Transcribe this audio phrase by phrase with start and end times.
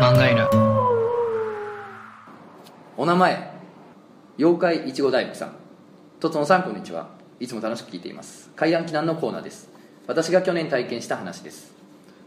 [0.00, 0.48] 漫画犬。
[2.96, 3.50] お名前。
[4.38, 5.56] 妖怪いちご大福さん。
[6.20, 7.10] とつのさんこんにちは。
[7.38, 8.50] いつも楽しく聞いています。
[8.56, 9.68] 階段避難のコーナーです。
[10.06, 11.74] 私が去年体験した話です。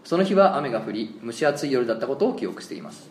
[0.03, 3.09] その日は雨が降り蒸し暑い夜だったことを記憶しています。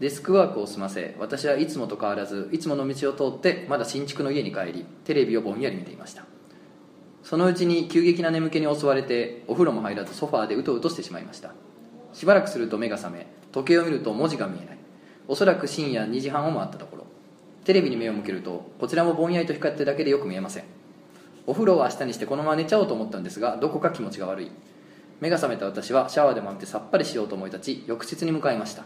[0.00, 6.37] デスクワークを済ませ私はいつもと変わらずいつもの道を通ってまだ新築の家に帰りテレビをぼんやり見ていました。
[7.28, 11.52] そのうちに急激な眠気に襲われてお風呂も入らずソファーでうとうとしてしまいました。
[12.14, 14.78] しばらくすると目が覚め時計を見ると文字が見えない。
[15.26, 17.06] おそらく深夜2時半を回ったところ。
[17.66, 20.64] テレビに目を向けるとこちらもぼんやりと光ってるだけでよく見えません。
[21.46, 24.50] お風呂は明日にしてこのまま寝ちゃおうと思ったんですがどこか気持ちが悪い。
[25.20, 28.84] 目が覚めた私はシャワーでも浴びてさっぱりしようと思い立ち浴室に向かいました。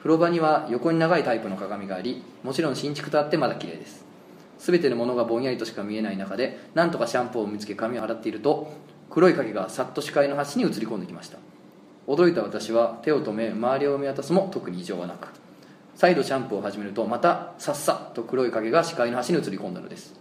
[0.00, 4.06] 風呂場には横に長いタイプの鏡がありもちろん新築とあってまだ綺麗です。
[4.58, 8.72] 全てのものがぼんやりとしか見えない中でなんとかシャンプーを見つけ髪を洗っていると
[9.10, 11.38] 黒い影がさっと視界の端に映り込んできました。
[12.06, 15.28] 驚いた私は手を止め周りを見渡すも特に異常はなく
[15.94, 20.14] 再度シャンプーを始めるとまたさっさと黒い影が視界の端に映り込んだのです。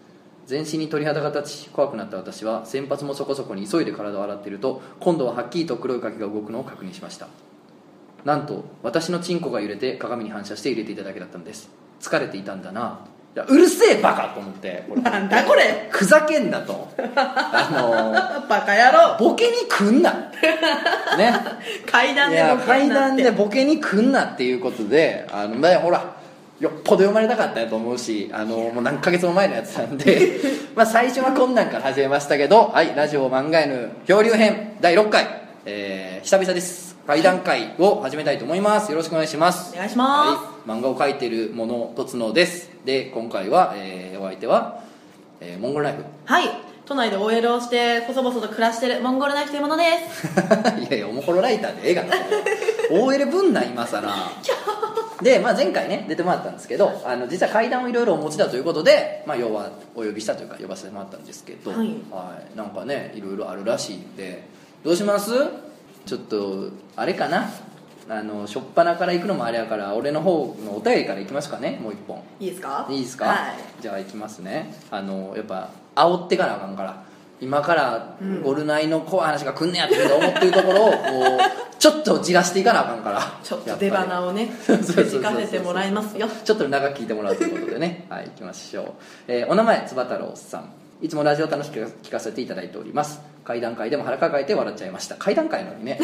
[0.46, 7.28] 全身に鳥肌が立ち怖くなった私は先発もそこそこに急いで体を洗っていると今度ははっきりと黒い影が動くのを確認しました。
[8.24, 11.70] なんと私のチンコが揺れて鏡に反射して入れていただけだったんです。
[12.00, 13.06] 疲れていたんだな。
[13.44, 15.02] うるせえバカと思ってこれ。
[15.02, 15.88] なんだこれ。
[15.92, 16.88] ふざけんなと。
[17.16, 18.12] あの
[18.48, 19.18] バカ野郎。
[19.20, 20.12] ボケに来んな。
[21.18, 21.34] ね。
[21.86, 26.18] 階段で僕階段で僕ボケに来んなっていうことであのだほら
[26.60, 30.40] よっぽど読まれたかったやと思うしあのもう何ヶ月も前のやつなんで
[30.76, 35.28] まあ最初はこんなんから始めましたけどはいラジオ漫画への漂流編第6回、
[35.66, 38.92] えー、久々です階段会を始めたいと思います。
[38.92, 39.74] よろしくお願いします。
[39.74, 40.24] お願いしま
[40.66, 40.70] す。
[40.70, 42.70] はい、漫画を描いているものとつのです。
[42.84, 44.84] で今回は、えーお相手は、
[45.40, 46.04] えーモンゴルナイフ。
[46.26, 46.50] はい。
[46.86, 50.28] 都内で OL をして細々と暮らしてるモンゴルナイフというものです。
[50.84, 52.14] いやいやおもころライターでええがな。
[52.92, 54.14] OL 分な今さら。
[55.22, 61.88] で、まあ、前回ね出てもらったんですけどあの実は階段をいろいろお持ちだということで、まあ、要はお呼びしたというか呼ばせてもらったんですけど、はい。
[62.12, 62.58] はい。
[62.58, 64.44] なんかねいろいろあるらしいんで
[64.84, 65.32] どうします？
[66.08, 67.50] ちょっとあれかな？
[68.10, 71.78] あの初っ端から行くのもあれやから俺の方のお便りから行きますかね？
[71.84, 72.24] もう一本。
[72.40, 72.88] いいですか？
[72.90, 73.82] いいですか、はい。
[73.82, 74.74] じゃあ行きますね。
[74.90, 77.04] あのやっぱ煽ってかなあかんから
[77.42, 78.42] 今からうん。
[78.42, 83.22] ゴルナイの怖い話が来んねやって思ってるところをこうちょっとじらしていかなあかんから。
[83.44, 86.30] ちょっと出花をねじかせてもらいますよ。
[86.46, 88.06] ちょっと長く聞いてもらうということでね。
[88.10, 88.94] はい行きましょう、
[89.28, 90.70] えーお名前つば太郎さん。
[91.00, 95.16] いつもラジオ楽しく聞かせていただいております階段階でも腹抱えて笑っちゃいました。
[95.16, 95.98] 階段階なのにね。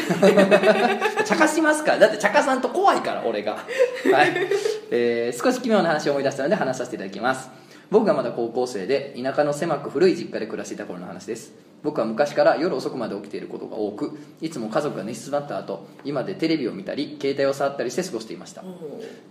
[1.27, 1.99] 茶化しますから。
[1.99, 3.55] だって茶化さんと怖いから俺が。
[3.55, 3.63] はい、
[4.89, 7.49] えー少し奇妙な話を思い出したので話させていただきます。
[7.91, 11.51] 僕がまだ高校生で田舎の狭く古い実家で暮らしていた頃の話です。
[11.83, 18.63] 僕は昔から夜遅くまで起きていることが多くいつも家族が寝静まった後今でテレビを見たり携帯を触ったりして過ごしていました。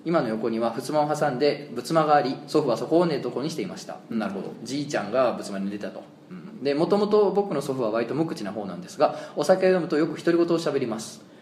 [0.04, 3.96] 今の横には襖を挟んで仏間があり祖父はそこを寝床にしていました。
[4.10, 4.52] なるほど。
[4.62, 11.32] じいちゃんが仏間に寝てたと、うん、でもともと僕の祖父は割と無口な方なんですがお酒を飲むとよく独り言をしゃべります。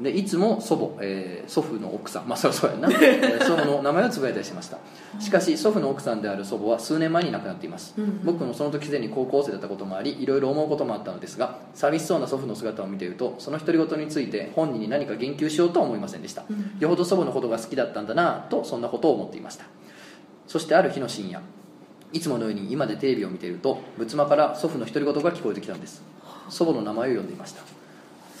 [0.00, 2.28] でいつも祖母、えー祖父の奥さん。
[2.28, 4.78] まあそりゃそうやんな、 えー祖母の名前をつぶやいたりしました。
[5.20, 8.20] しかし祖父の奥さんである祖母は数年前に亡くなっています、うんうん。
[8.24, 16.78] 僕もその時すでに高校生だったこともありいろいろ思うこともあったのですが寂しそうな祖父の姿を見ているとその独り言について本人に何か言及しようとは思いませんでした、うん。
[16.80, 19.66] よほど祖母のことが好きだったんだなとそんなことを思っていました。
[20.46, 21.42] そしてある日の深夜
[22.12, 26.02] いつものように今でテレビを見ていると仏間から祖父の独り言が聞こえてきたんです。
[26.48, 27.62] 祖母の名前を呼んでいました。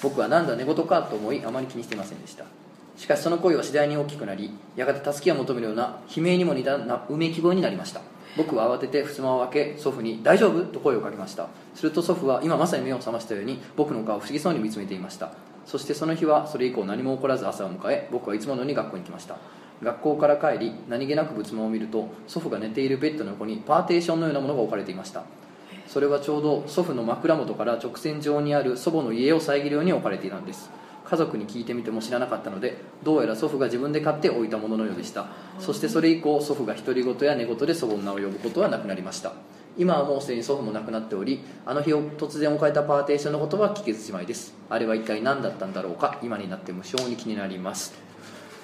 [0.02, 2.44] 僕はなんだ寝言かと思いあまり気にしていませんでした。
[2.96, 8.00] しかしその声は次第に大きくなりやがて助けを求めるような悲鳴にも似たなうめき声になりました。
[8.36, 11.48] 僕は慌てて襖を開け祖父に「大丈夫?」と声をかけました。
[11.74, 15.30] すると祖父は今まさに目を覚ましたように僕の顔を不思議そうに見つめていました。
[15.64, 19.36] そしてその日はそれ以降何も起こらず朝を迎え僕はいつものように学校に来ました。
[19.82, 25.24] 学校から帰り何気なく仏間を見ると祖父が寝ているベッドの横にパーテーションのようなものが置かれていました。
[25.86, 30.70] それはちょうど祖父の枕元から直線上にある祖母の家を遮るように置かれていたんです。
[31.04, 35.26] 家族に聞いてみても知らなかったのでどうやら祖父が自分で買って置いたもののようでした。
[35.60, 39.32] そしてそれ以降祖父が独り言や寝言で祖母の名を呼ぶことはなくなりました。
[39.78, 44.54] 今はもうすでに祖父も亡くなっておりあの日を突然置かれたパーテーションのことは聞けずじまいです。
[44.68, 48.05] あれは一体何だったんだろうか今になって無性に気になります。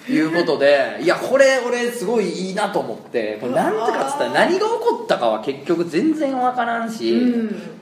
[0.08, 7.72] いうことでいやこれ俺すごいいいなと思ってこれなんてかっつったら何が起こったかは結局全然わからんし、うん。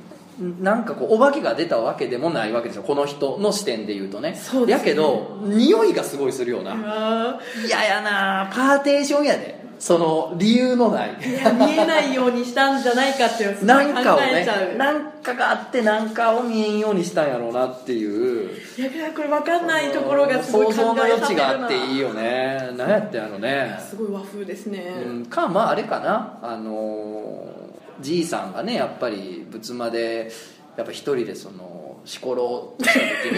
[0.63, 2.83] なんかこうお化けが出たわけでもないわけですよ。
[2.83, 4.35] この人の視点で言うとね。
[4.35, 4.73] そうね。
[4.73, 7.39] やけど匂いがすごいするような。
[7.67, 11.17] 嫌やなパーテーションやでその理由のない。
[11.19, 18.51] 見えないようにしたんじゃないかって ないんかを考えねちゃう、なんかがあってなんかを見えんようにしたんやろうなっていう。
[18.79, 22.71] いやこれ分かんないところがすごい考え想像の余地があっていいいよね。
[22.77, 23.81] 何やってんやろね。
[23.89, 26.39] すごい和風ですね、うん、かまああれかな。
[26.43, 27.61] あのー
[28.01, 30.31] じいさんがねやっぱり仏間で
[30.77, 31.70] やっぱ一人でその
[32.11, 33.33] しころうした時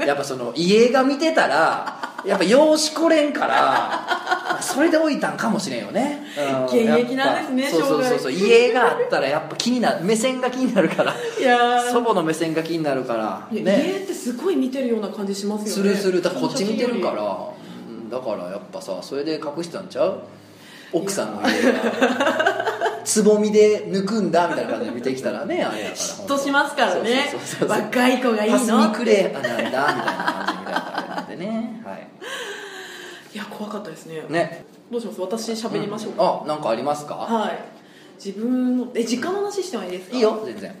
[0.00, 6.64] にやっぱその家が見てたら やっぱようしこれんからそれで置いたんかもしれんよね、うん。
[6.66, 7.78] 現役なんですねやっぱ。
[7.78, 8.32] そうそうそうそう。
[8.32, 11.14] 家があったらやっぱ気になる目線が気になるから。
[11.38, 11.90] いやー。
[11.90, 13.48] 祖母の目線が気になるから。
[13.50, 13.62] ね。
[13.62, 15.72] 家ってすごい見てるような感じしますよね。
[15.72, 16.22] するする。
[16.22, 17.24] だからこっち見てるから。
[18.10, 20.20] だからやっぱさそれで隠したんちゃう？
[20.92, 21.78] 奥さんの家が
[23.04, 25.96] つぼみで抜くんだみたいな感じで見てきたらねあれやから。
[25.96, 27.32] 嫉妬しますからね。
[27.66, 28.58] 若い子がいいの。
[28.58, 31.82] ハスミクレアなんだみたいな感じみたいな感じでね。
[31.84, 32.08] はい。
[33.34, 34.22] いや怖かったですね。
[34.28, 34.64] ね。
[34.90, 35.20] どうします？
[35.20, 37.14] 私喋りましょうか、あなんかありますか？
[37.14, 37.58] はい。
[38.24, 40.16] 自分のえ実家の話してもいいですか？
[40.16, 40.74] いいよ全然。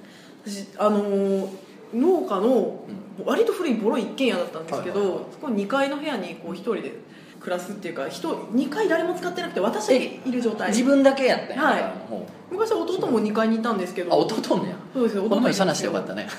[0.44, 1.48] 私あのー
[1.92, 2.84] 農家の
[3.24, 6.92] 割と古いボロい一軒家だったんですけど、そこ2階の部屋にこう一人で
[7.40, 10.68] 暮らすっていうか人2階誰も使ってなくて私だけいる状態。
[10.68, 11.62] 自分だけやったんや。
[11.62, 11.82] はい。
[12.08, 14.10] ほ昔は弟も2階にいたんですけど。
[14.10, 16.24] うあ弟おんねやそうですよ弟いたん話してよかったね。
[16.24, 16.28] ね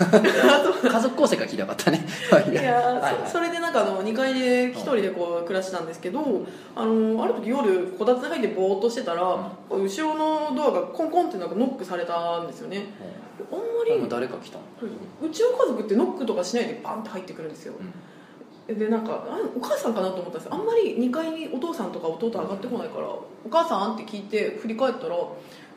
[0.84, 2.06] 家族構成が聞いてよかったね。
[2.48, 3.16] いいやーはい。
[3.26, 6.46] そそれでなんかあの2階で一人でこう暮らしてたんですけど
[6.76, 9.24] あのある時夜こたつに入ってぼーっとしてたら、
[9.70, 12.86] 後ろのドアがコンコンってなんかノックされたんですよね。
[13.52, 15.28] あんまりもう誰か来たの？
[15.28, 17.74] うちの家族ってノックとかしないでバンって入ってくるんですよ、
[18.68, 20.54] でなんかあお母さんかなと思ったんですよ。
[20.54, 25.34] あんまり2階にお父さんとか弟上がってこないから「お母さん?」って聞いて振り返ったらこ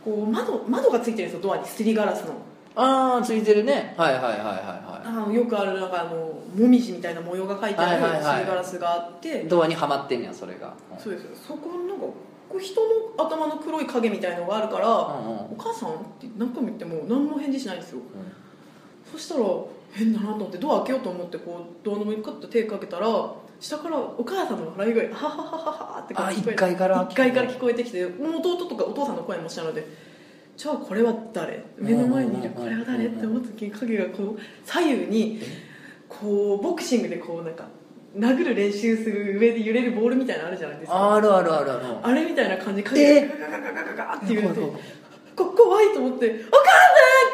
[0.06, 2.34] う窓窓がついてるんですよドアにすりガラスの。
[2.76, 3.94] ああついてるね。
[3.96, 10.72] はいはいはいはいはあのよくあるなんかあのもみじみたいな模様が書いてあるすりガラスがあって、いドアにはまってんねやそれが。
[10.98, 11.30] そうですよ。
[11.36, 12.14] そこになんかこ
[12.56, 15.36] う人の頭の黒い影みたいのがあるから「うんうん。
[15.52, 18.00] お母さん?」って何回も言っても何も返事しないんですよ。
[19.12, 19.40] そしたら
[19.94, 23.06] 変だなと思ってドア開けようと思ってこうドアの上にカッと手かけたら
[23.60, 29.86] 下からお母さんの笑い声「ははははは」ってこうあ聞こえ一階から一階から聞こえてきてもう弟とかお父さんの声もしたので
[30.56, 31.64] じゃあこれは誰？
[31.78, 32.50] 目の前にいる。
[32.50, 35.40] これは誰って思った時に影がこう左右に
[36.08, 37.66] こうボクシングでこうなんか
[38.16, 41.14] 殴る練習する上で揺れるボールみたいなのあるじゃないですか。
[41.16, 41.80] あるあるあるある。
[42.02, 43.26] あれみたいな感じで影え？
[43.26, 46.80] がガガガガガガガって言うと怖いと思って「お母さ
[47.30, 47.33] ん来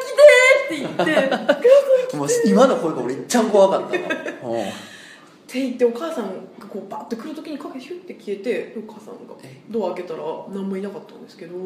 [0.75, 3.97] って言って「お母さん来て!」もう今の声が俺いっちゃん怖かった
[4.47, 4.61] わうん。
[4.61, 4.65] っ
[5.47, 6.25] て言ってお母さん
[6.59, 9.61] がこうバッて来る時に影ヒュッて消えてお母さんがえ？
[9.69, 10.23] ドア開けたら
[10.53, 11.57] 何もいなかったんですけどっ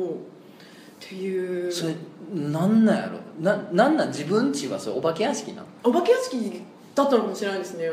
[1.00, 1.72] ていう。
[1.72, 1.96] それ
[2.34, 3.20] なんなんやろ？
[3.40, 6.64] ななんなん自分ちはそれお化け屋敷なんお化け屋敷
[6.96, 7.90] だったのかもしれないですね。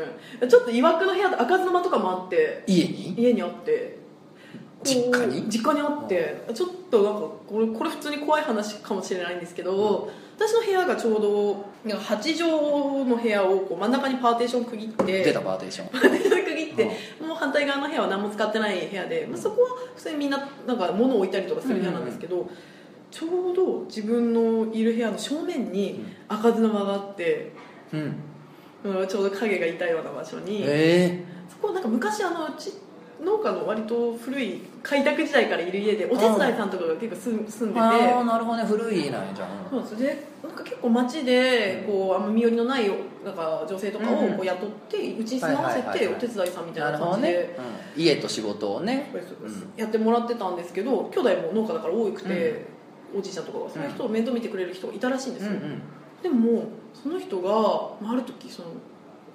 [0.49, 3.13] ちょっと曰くの部屋で開かずの間とかもあって家に？
[3.15, 4.01] 家にあって。
[4.83, 5.47] 実家に？
[5.49, 6.43] 実家にあって。
[6.55, 15.87] ちょっとなんかこれこれ普通に怖い話かもしれないんですけど、私の部屋がちょうどなんか8畳の部屋をこう真ん中にパーテーション区切って出たパーテーション。
[15.89, 16.85] パーテーション区切って、
[17.21, 22.49] もう反対側の部屋は何も使ってない部屋で、まあ、そこは普通にみんななんか物を置いたりとかする部屋なんですけど、
[23.11, 27.51] ちょうど自分のいる部屋の正面に開かずの間があって、
[27.91, 28.15] うん。
[28.83, 32.73] うん、ちょうど影がいたような場所に、えそこなんか昔あのうち
[33.21, 37.79] 農家の割と古い開拓時代からいる家でお手伝いさんとかが結構住住んえでて。
[37.79, 38.63] ああなるほどね。
[38.65, 42.89] 古い家なんやじゃんそうなんですでなんか結構街でこうあんま身寄りのない
[43.23, 47.57] なんか女性とかをこう雇ってうちに住まわせてお手伝いさんみたいな感じで、
[47.95, 49.11] 家と仕事をね
[49.77, 52.65] やってもらってたんですけど兄弟も農家だから多くて、
[53.17, 55.53] おじいちゃんとかがその人を面倒見てくれる人がいたらしいんですよ、
[56.21, 57.49] でもその人が
[58.01, 58.69] まあある時その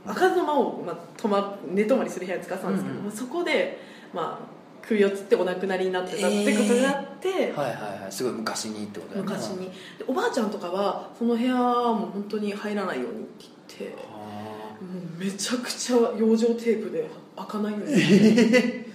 [0.07, 3.05] 開かずの間を、まあ、泊ま寝泊まりする部屋に使ってたんですけど、うんうん。
[3.07, 3.79] まあそこで、
[4.15, 8.13] まあ、首をつってお亡くなりになってたってことがあって、はいはいはい。
[8.13, 9.33] すごい昔にってことだよね。
[9.33, 9.67] 昔に。
[9.67, 9.73] で
[10.07, 13.45] おばあちゃんとかはその部屋も本当に入らないようにって
[13.79, 18.89] 言ってあもうめちゃくちゃ養生テープで開かないように。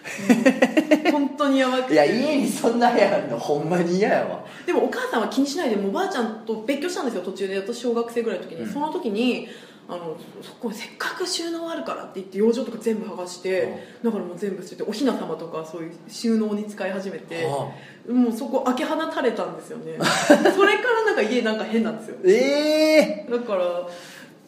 [1.10, 1.90] 本当にやばくて。
[1.90, 4.44] ーいや家にそんな部屋あるのほんまに嫌やわ。
[4.66, 7.56] でもお母さんは気にしないでもうおばあちゃんと別居したんですよ途中で。
[7.56, 8.72] 私小学生ぐらいの時に、うん。
[8.72, 9.48] その時に
[9.90, 17.72] あのそこせっかく収納あるからって言って養生とか全部剥がして、だからもう全部捨てておひな様とかそういう収納に使い始めては
[18.08, 19.98] あもうそこ開け放たれたんですよね。
[19.98, 22.16] それからなんか家なんか変なんですよ。
[22.24, 23.88] ええだから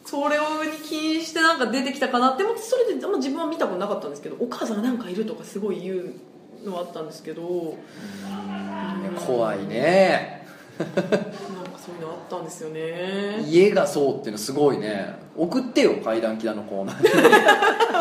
[0.05, 0.43] それを
[0.83, 6.13] 気にしてなんか出てきたかなって思ってそれであんま自分は見たことなかったんですけどお母さんがなんかいるとかすごい言う
[6.65, 7.43] のはあったんですけど。
[9.27, 10.45] 怖いね
[11.83, 13.43] そういうのあったんですよね。
[13.47, 15.15] 家がそうっていうのすごいね。
[15.35, 17.03] 送ってよ階段木田のコーナー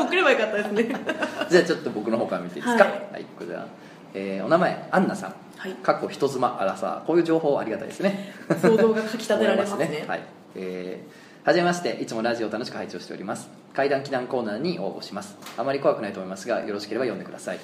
[0.02, 0.84] に送ればよかったですね。
[1.50, 2.84] じゃあちょっと僕の方から見ていいですか？
[2.84, 3.66] ははい、これは
[4.14, 5.34] えーお名前アンナさん。
[5.56, 5.72] はい。
[5.72, 8.34] かっこ人妻アラサーこういう情報ありがたいですね。
[8.60, 9.86] 想像がかき立てられますね。
[9.90, 10.20] 思いはい。
[10.56, 11.98] えーはじめまして。
[12.00, 13.48] いつもラジオを楽しく拝聴しております。
[13.74, 15.36] 怪談祈談コーナーに応募します。
[15.58, 17.58] あまり怖くないと思いますがよろしければ読んでください、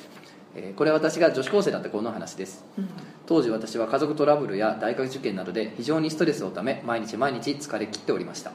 [0.55, 2.65] えーこれは私が女子高生だった頃の話です。
[2.77, 2.89] うん。
[3.27, 8.53] 当時私は家族トラブルや大学受験などで非常にストレスをため毎日毎日疲れ切っておりました。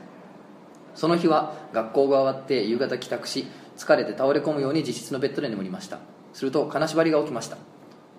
[0.95, 3.47] その日は学校が終わって夕方帰宅し
[3.77, 5.99] 疲れて倒れ込むように自室のベッドで眠りました。
[6.33, 7.57] すると金縛りが起きました。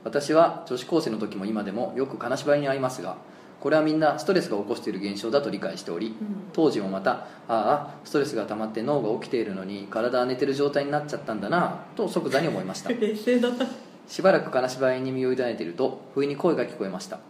[0.05, 3.17] 私は女子高生の時も今でもよく金縛りに遭いますが
[3.65, 6.15] これはみんなストレスが起こしている現象だと理解しており
[6.53, 12.91] 当時もまたああストレスが溜まって脳が起きているのに体は寝てる状態になっちゃったんだなと即座に思いました。
[14.07, 17.21] しばらく金縛りに身を委ねていると不意に声が聞こえました。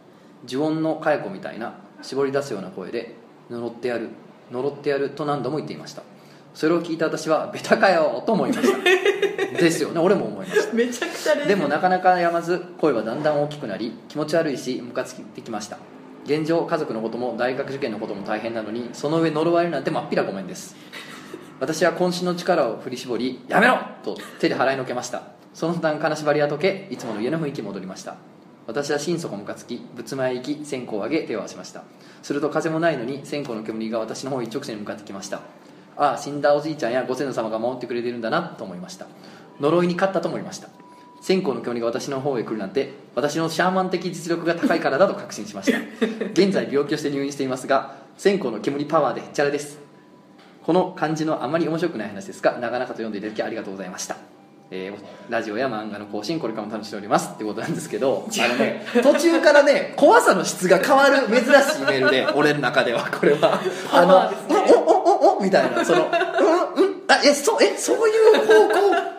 [0.49, 3.15] 呪音の蚕みたいな絞り出すような声で
[3.49, 4.09] 「呪ってやる
[4.51, 6.03] 呪ってやる」と何度も言っていました。
[6.53, 8.77] それを聞いた私は「ベタかよ!」と思いました。
[9.57, 10.01] ですよね。
[10.01, 10.75] 俺も思いました。
[10.75, 15.79] めちゃくちゃでもなかなかやまず声はだんだん大きくなり気持ち悪いしムカついてきました
[16.25, 20.75] 現状家族のことも大学受験のことも大変なのにその上呪われるなんてまっぴらごめんです。
[21.61, 25.23] 私は渾身の力を振り絞り「やめろ!」と手で払いのけました。
[25.53, 28.17] その途端金縛りは解けいつもの家の雰囲気に戻りました。
[28.67, 31.83] 私は心底ムカつき仏間へ行き線香をあげ手を合わせました。
[32.23, 35.43] すると風もないのに線香の煙が私の方一直線に向かってきました。
[35.97, 39.07] ああ死んだおじいちゃんやご先祖様が守ってくれてるんだなと思いました。
[39.61, 40.69] 呪いに勝ったと思いました。
[41.25, 45.79] 線香の煙が私の方へ来るなんて私のシャーマン的実力が高いからだと確信しました。
[46.37, 49.79] 現在病気をして入院していますが線香の煙パワーでへっちゃらです。
[50.67, 54.17] この感じのあまり面白くない話ですが長々と読んでいただきありがとうございました、
[54.71, 57.31] えーラジオや漫画の更新これからも楽しんでおります。
[57.35, 58.49] ってことなんですけどあ。
[58.49, 63.09] のね途中からね怖さの質が変わる珍しいメールで俺の中では。
[63.11, 63.59] これは。
[63.91, 64.75] パあのワーですね。
[64.75, 65.83] おおおおみたいな。
[65.83, 66.03] その
[66.77, 68.69] うんうんあえそえそういう方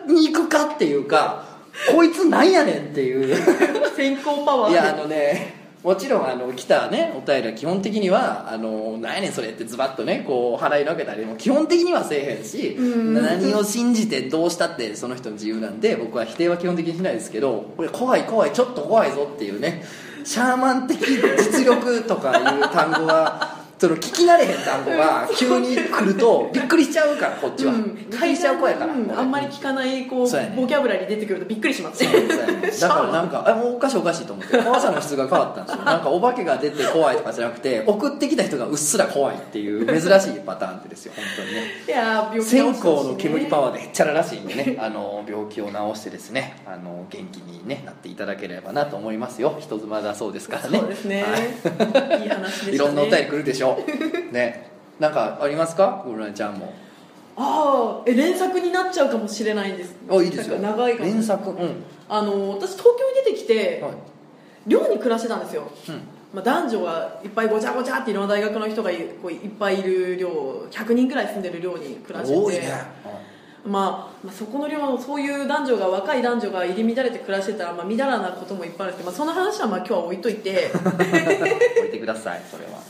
[0.06, 1.45] 向に行くかっていうか
[1.92, 3.36] こいつなんやねんっていう。
[3.96, 4.72] 先行パワー。
[4.72, 13.14] いやあのねもちろんあの来たねお便りは基本的には「あのなんやねんそれ」ってズバッとねこう払いのけたりも基本的にはせえへんしうん。
[13.14, 19.84] 何を信じてどうしたってその人の自由なんで僕は否定は基本的にしないですけどこれ怖い怖いちょっと怖いぞっていうね
[20.24, 27.94] シャーマン的実力とかいう単語がその聞き慣れへん単語が急に来るとびっくりしちゃうからこっちは、うん。
[27.94, 29.12] びっくりしちゃう子やから、うん。
[29.12, 32.02] あんまり聞かないこうボキャブラリー出てくるとびっくりします。
[32.02, 32.10] ね。
[32.80, 35.84] だからなんかあもうおかしいおかしいと思って怖さの質が変わったんですよ。
[35.84, 41.62] なんかお化けが出て怖いとかじゃなくて送ってきた人がうっすら怖いっていう珍しいパターンですよ本当にね。
[41.86, 44.76] いやー病気線香の煙パワーでへっちゃららしいんでね。
[44.80, 49.56] あの病気を治してですねあの元気に、ね、なっていただければなと思いますよ。
[49.60, 50.78] 人妻だそうですからね。
[50.78, 52.22] そうですね、はい。
[52.22, 52.76] い、い話でね。
[52.76, 54.70] いろんなお便り来るでしょうね。
[54.98, 56.02] なんかありますか？
[56.06, 56.72] ゴルナちゃんも。
[57.38, 59.94] ああえ連作になっちゃうかもしれないんです。
[60.10, 60.58] あいいですよ。
[60.58, 61.04] 長いかも。
[61.04, 61.50] 連作？
[61.50, 61.84] うん。
[62.08, 63.92] あの私東京に出てきて、はい。
[64.66, 65.94] 寮に暮らしてたんですよ、うん。
[66.34, 72.40] まあ、男女がいっぱいごちゃごちゃっていろんな大学の人がいこういっぱいいる寮100人ぐらい住んでる寮に暮らしてて。
[72.40, 72.72] 多いね。
[73.66, 80.70] まあ、まあそこの寮そういう男女が若い男女が入り乱れて暮らしてたら、まあ、みだらなこともいっぱいあるんですけど、まあ、その話はまあ今日は置いといて。
[80.72, 82.80] 置いてくださいそれは、はい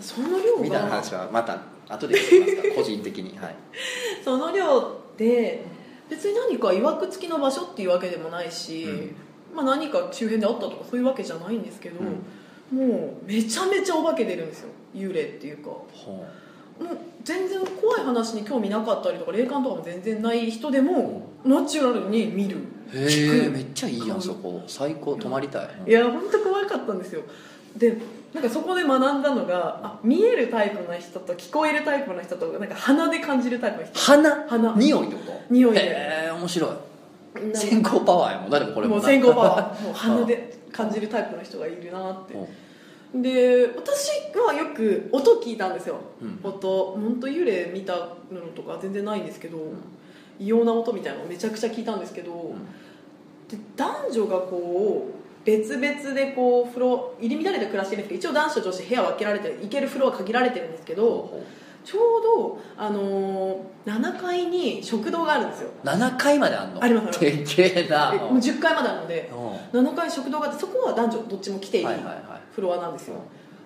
[0.00, 1.58] その寮みたいなが話はまた
[1.88, 3.38] 後で聞きますから個人的に。
[3.38, 3.56] はい。
[4.24, 5.64] その寮で
[6.08, 9.16] 別に何かいわくつきの場所っていうわけでもないし、うん。
[9.56, 12.00] まあ、何か周辺であったとかそういうわけじゃないんですけど、
[12.70, 14.68] もうめちゃめちゃお化け出るんですよ。
[14.94, 15.70] 幽霊っていうか。
[15.70, 16.24] もほ
[16.80, 16.86] う。
[17.22, 22.58] 全然怖い話に興味なかったりとか霊感とかも全然ない人でもナチュラルに見る。
[22.92, 24.62] うへえめっちゃいいやんそこ。
[24.66, 25.68] 最高泊まりたい。
[25.86, 27.22] いや本当怖かったんですよ
[27.76, 27.98] で
[28.32, 33.98] なんかそこで学んだのがあ見えるタイプの人と聞こえるタイプの人となんか鼻で感じるタイプの人。
[33.98, 34.46] 鼻？
[34.48, 34.74] 鼻。
[34.76, 35.32] 匂いってこと？
[35.50, 35.80] 匂いで。
[35.80, 36.70] へえ面白い。
[37.54, 38.96] 先行パワーやもん誰もこれも。
[38.96, 39.82] なもう先行パワー。
[39.82, 42.34] もう鼻で感じるタイプの人がいるなって。
[42.34, 43.22] うん。
[43.22, 46.40] で私はよく音聞いたんですよ、うん。
[46.42, 48.08] 音本当幽霊見たの
[48.56, 49.58] とか全然ないんですけど、
[50.40, 52.54] 異様な音みたいなのをめちゃくちゃ聞いたんですけど、
[53.48, 61.38] で男女がこう別々でこう風呂入り乱れて暮らしてるんですけど一応男子と女子部屋分けられてる行ける風呂は限られてるんですけど
[61.84, 65.68] ちょうど、あのー7階に食堂があるんですよ。
[65.84, 66.82] 7階まであんの？
[66.82, 68.10] ありますでけえな。
[68.12, 69.30] でもう10階まであるので
[69.72, 69.86] うん。
[69.86, 72.14] 7階に食堂があってそこは男女どっちも来ていいはいはいはい。
[72.54, 73.16] フロアなんですよ。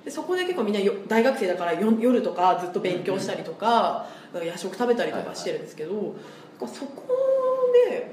[0.05, 7.05] でそこで結構みんなよ大学生だからよ夜とかずっと勉強したりとか,、夜食食べたりとかしてるんですけど、なんかそこ
[7.89, 8.11] で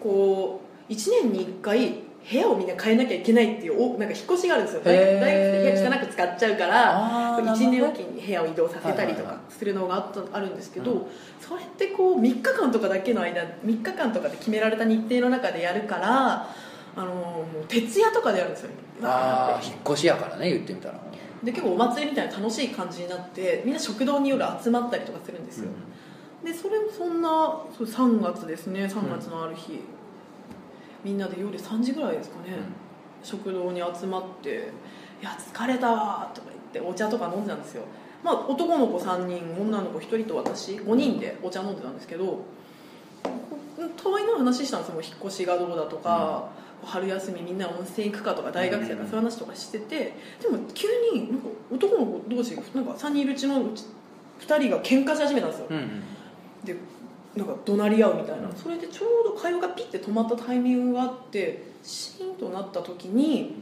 [0.00, 1.94] こう1年に1回
[2.30, 4.82] 部屋をみんな変えなきゃいけないっていうおなんか引っ越しがあるんですよ。
[4.84, 11.06] 大学生部屋汚く使っちゃうからあー1年おきに部屋を移動させたりとかするのがあったあるんですけど、うん。
[11.40, 16.48] それってこう3日間とかだけの間3日間とかで決められた日程の中でやるから
[16.96, 18.70] あのもう徹夜とかでやるんですよ。
[19.02, 21.00] ああ引っ越しやからね言ってみたら。
[21.42, 25.68] で結構お祭りみたいな楽しい感じになってみんな食堂に夜集まったりとかするんですよ、
[26.42, 27.28] でそれもそんな
[27.76, 28.86] そう3月ですね。
[28.86, 29.80] 3月のある日、
[31.04, 32.56] みんなで夜3時ぐらいですかね、
[33.22, 34.72] 食堂に集まって
[35.20, 37.82] 「いや疲れたわ」とか言ってお茶とか飲んでたんですよ。
[38.22, 42.38] まあ男の子3人女の子1人と私5人でお茶飲んでたんですけど
[44.02, 44.94] たわいの話したんですよ。
[45.02, 46.48] 引っ越しがどうだとか、
[46.82, 53.84] 春休みみんな温泉行くかとか大学生がそういう話とかしててでも急になんか男の子同士なんか3人いるうちのうち
[54.40, 55.66] 2人が喧嘩し始めたんですよ。
[55.70, 56.02] うんうん。
[56.64, 56.76] で
[57.36, 58.48] なんか怒鳴り合うみたいな。
[58.54, 63.56] それでちょうど会話がピッて止まったタイミングがあってシーンとなった時に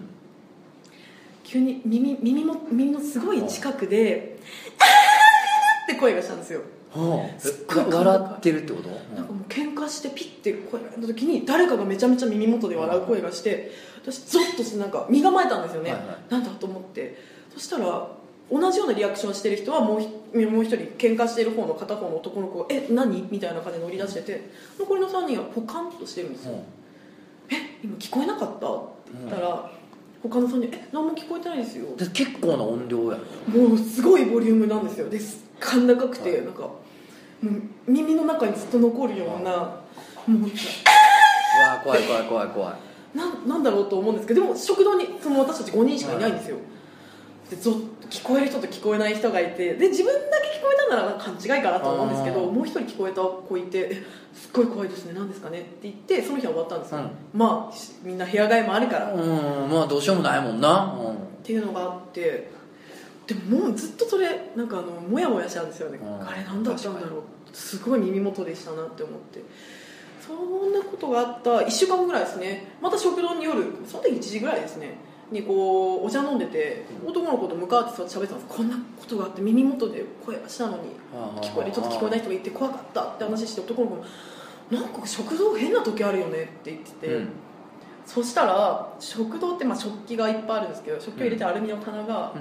[1.43, 4.39] 急に耳耳も耳のすごい近くで
[4.79, 6.61] 「あー!」って声がしたんですよ。
[6.95, 7.41] はあ。
[7.41, 8.89] すっごいえ笑ってるってこと？
[9.17, 13.71] なんかもう喧嘩してピッて声が出た時に誰かがめちゃめちゃ耳元で笑う声がして
[14.03, 17.19] 私ゾッとしてなんか身構えたんですよね、はなんだと思って。
[17.55, 18.09] そしたら
[18.51, 20.09] 同じようなリアクションしてる人はもうひ
[20.47, 26.55] もう一人喧嘩してる方の片方の男の子が「え何?」みたいな感じで乗り出してて残りの3人はポカンとしてるんですよ
[27.51, 29.71] 「え今聞こえなかった?」って言ったら、
[30.23, 33.19] 他の3人「え何も聞こえてないですよ」で結構な音量や
[33.49, 35.09] もうすごいボリュームなんですよ。
[35.09, 36.71] です甲高くてなんかも
[37.45, 37.51] う
[37.87, 39.51] 耳の中にずっと残るような
[40.27, 42.75] もううわー怖い怖い怖い怖い。
[43.17, 46.57] なんなんだろうと思うんですけどでも食堂にその私たち5人しかいないんですよ、
[47.53, 47.73] でぞ
[48.09, 57.11] 聞こえる人と聞こえない人がいてで自分だけ聞こえたなら勘違いかなと思うんですけどもう一人聞こえた子いてえ「すっごい怖いですね何ですかね?」って言ってその日は終わったんですよ、うん。
[57.35, 60.99] まあしみんな部屋替えもあるから、っうんまあどうしようもないもんな。
[60.99, 62.51] うていうのがあって
[63.27, 66.27] でももうずっとそれなんかあのモヤモヤしたんですよね、うん。
[66.27, 67.21] あれ何だったんだろう。
[67.53, 69.43] すごい耳元でしたなって思って。
[70.27, 72.77] そんなことがあった1週間後ぐらいですね。
[72.81, 74.97] また食堂に夜その時1時ぐらいですね
[75.33, 78.57] にこうお茶飲んでて男の子と向かって座って喋ってたんです。
[78.57, 80.83] こんなことがあって耳元で声がしたのにん
[81.41, 83.03] 聞こえるちょっと聞こえない人がいて怖かった。
[83.03, 84.05] って話して男の子も
[84.71, 87.29] 「なんか食堂変な時あるよね」って言ってて、うん。
[88.05, 92.33] そしたら食堂ってまあ食器がいっぱいあるんですけど食器を入れてアルミの棚が、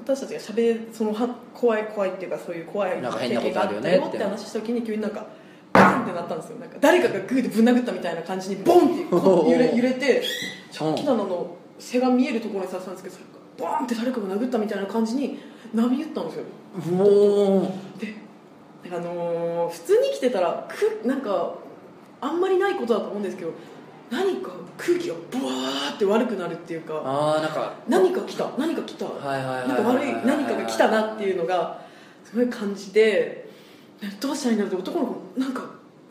[0.00, 5.26] 私たちがしゃべそのは怖い怖いっていうかそういう怖い経験があったよって話した時に急になんか
[5.72, 6.58] バンってなったんですよ。
[6.58, 10.22] なんか誰かがグーでぶん殴ったみたいな感じにボンってこう揺れ揺れて
[10.70, 13.16] 食器棚の背が見えるところに刺したんですけど
[13.58, 15.38] ボンって誰かが殴ったみたいな感じに
[15.74, 16.44] 波打ったんですよ。
[16.88, 18.14] うんもで
[18.90, 21.54] あのー普通に生きてたらくなんか
[22.20, 23.52] あんまりないことだと思うんですけど
[24.10, 31.82] 何か空気がブワーって悪くなるっていううかああなんか何か来た何か来たはいはいはいなんか悪い何かが来たなっていうのが
[32.24, 33.48] すごい感じて
[34.20, 35.62] どうしたらいいんだろうって男の子なんか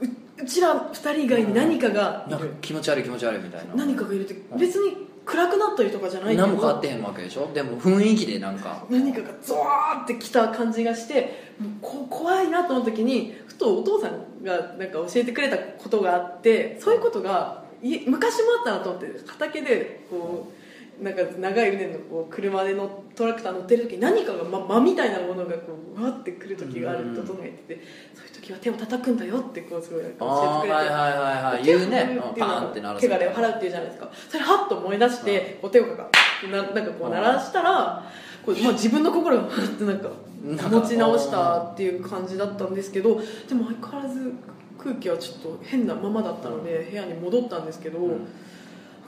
[0.01, 3.75] ううちら二人以外に何かがいなんかる気持ち悪い気持ち悪いみたいな。
[3.75, 7.49] 何かがいるって別に暗くなったりとかじゃないけど何も変わってへんわけでしょ？
[7.53, 8.85] でも雰囲気でなんか。
[8.89, 20.56] 何かがゾワーってきた感じがしてもうこ怖いなと思った時にふとお父さんがなんか教えてくれたことがあってそういうことがい昔もあったなと思って畑でこう
[21.01, 27.81] なんか長い船のこう車でのトラクター乗ってる時に何かが間、間みたいなものがこうわってくる時があるととが言ってて
[28.15, 31.63] そういう時は手を叩くんだよってこうすごい教えてくれてはいはいはいはい。
[31.63, 32.19] 手を言うね。
[32.19, 33.85] 払うっていうのはパーンって鳴らす手がね払うっていうじゃな。
[33.85, 36.09] いですかそれハッと思い出してこう手をかか
[36.51, 38.11] ななんかこう鳴らしたら
[38.45, 44.33] こう、まあ、自分の心がふって持ち直したっていう感じだったんですけどでも相変わらず
[44.77, 48.19] 空気はちょっと変なままだったので部屋に戻ったんですけど、んなん。
[48.19, 48.25] か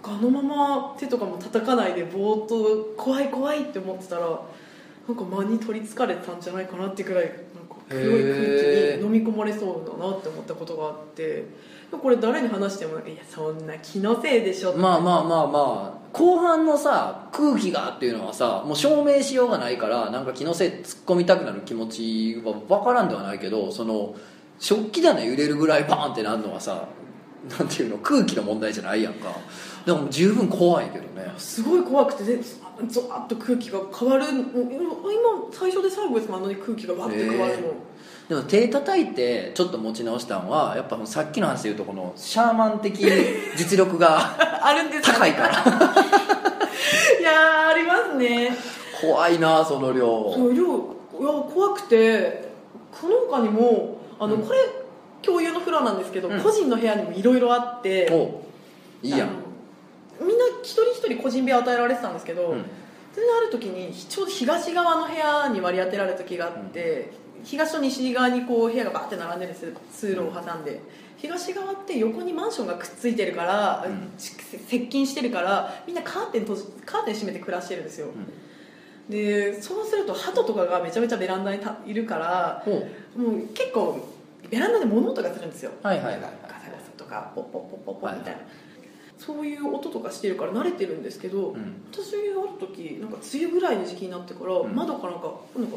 [0.03, 4.41] あのまま手とかも叩かないでぼーっと怖い怖いって思ってたら
[5.07, 7.33] なんか間に取りつかれたんじゃないかなってくらいなん
[7.67, 11.45] か黒い空気に飲み込まれそうだなって思ったことがあって
[11.91, 14.79] これ誰に話してもいやそんな気のせいでしょって。
[14.79, 24.15] まあまあまあまあ後半のさ空気がっていうのはさもう証明しようがないからなんか気のせい突っ込みたくなる気持ちは分からんではないけどその
[24.59, 26.87] 食器棚揺れるぐらいバーンってなるのはさ
[27.47, 29.35] なんていうの空気の問題じゃないやんか。
[29.85, 31.33] でも十分怖いけどね。
[31.37, 32.39] すごい怖くてで
[32.87, 34.43] ゾワッと空気が変わるもう
[35.13, 37.73] 今最初で最後ですもんあんなに空気がわって変わるの、
[38.29, 43.03] でも手叩いてちょっと持ち直したんはやっぱさっきの話でいうとこのシャーマン的
[43.57, 44.19] 実力が
[44.65, 45.49] あるんです高いから。
[47.19, 48.55] いやーありますね。
[49.01, 50.33] 怖いなその量。
[50.33, 52.49] そう量いや怖くて
[52.91, 54.41] この他にもあの、うん。
[54.41, 54.59] これ
[55.29, 56.41] 共有のフロアなんですけど、うん。
[56.41, 58.43] 個人の部屋にもいろいろあってお
[59.03, 59.29] いいやん。
[59.29, 59.31] あ
[60.21, 62.65] のみんな一人一人個人部屋与えられてたんですけど、うん。
[63.13, 67.11] それである時にちょうど東側の部屋に割り当てられた時があって、
[67.43, 70.81] 東と西側にこう部屋がバーって並んでるんですよ通路を挟んで。
[71.17, 74.11] 東側って横にマンションがくっついてるから、うん。
[74.17, 78.07] ち接近してるからみんなカーテン閉じカーテン閉めて暮らしてるんですよ、
[79.09, 84.07] でそうすると鳩とかがめちゃめちゃベランダにたいるからもう結構
[84.49, 85.71] ベランダで物音がするんですよ。
[85.83, 86.21] はいはいはい。
[86.21, 86.27] ガ
[86.59, 88.39] サガサとかポッポッポッポッポみたいな、
[89.17, 91.83] そういう音とかしてるから慣れてるんですけど、うん。
[91.91, 94.75] 私ある時なんか梅雨ぐらいの時期になってから、ん。
[94.75, 95.75] 窓からなんかなんか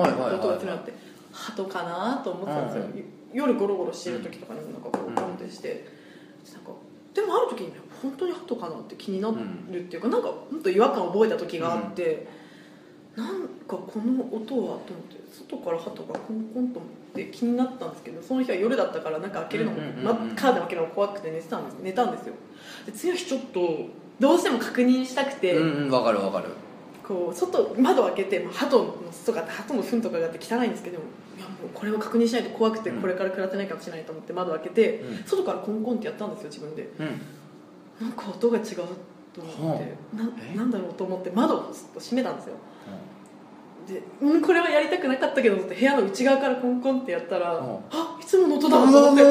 [0.00, 0.38] はいはいはいはい。
[0.38, 0.92] 音がするなって
[1.32, 3.04] 鳩かなと思ってたんですよ、うん。
[3.32, 5.86] 夜ゴロゴロしてる時とかにもなんかこうポンってして、
[6.52, 6.72] なんか
[7.14, 7.72] でもある時に
[8.02, 9.34] 本当に鳩かなって気になる
[9.80, 12.26] っていうか、なんか本当違和感を覚えた時があって、
[13.68, 22.34] かこの音はと思って外から鳩がコンコンと思って気になったんですけどその日は夜だったからなんか開けるのも、うんうんうんうんまカーテン開けるのが怖くて寝てたんです寝たんですよ。
[22.86, 23.60] で次の日ちょっと
[24.18, 26.46] どうしても確認したくて、うんうんわかるわかる。
[27.06, 31.00] こう外窓開けて、まあ、鳩の巣とかって鳩の糞とかがあって汚いんですけどい
[31.40, 33.00] やもうこれを確認しないと怖くてうん。
[33.00, 35.24] これから暮らせないかもしれないと思って窓開けて、うん。
[35.24, 36.88] 外からコンコンってやったんですよ自分で。
[36.98, 38.06] うん。
[38.06, 38.82] なんか音が違うと
[39.40, 40.56] 思って、なえ？
[40.56, 42.54] なんだろうと思って窓をすっと閉めたんですよ
[43.88, 47.76] で、うん、これはやりたくなかったけどって部屋の内側からコンコンってやったら、うん。
[47.90, 49.22] あいつもの音だと思って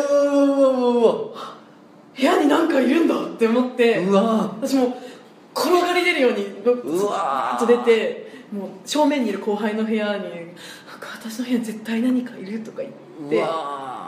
[2.17, 4.55] 部屋になんかいるんだって思ってうわ。
[4.61, 4.97] 私も
[5.55, 10.23] 転がり出るようにうわずっと出てもう正面にいる後輩の部屋に
[10.87, 12.91] 「なんか私の部屋に絶対何かいる」とか言う
[13.27, 13.41] って。
[13.41, 14.07] わ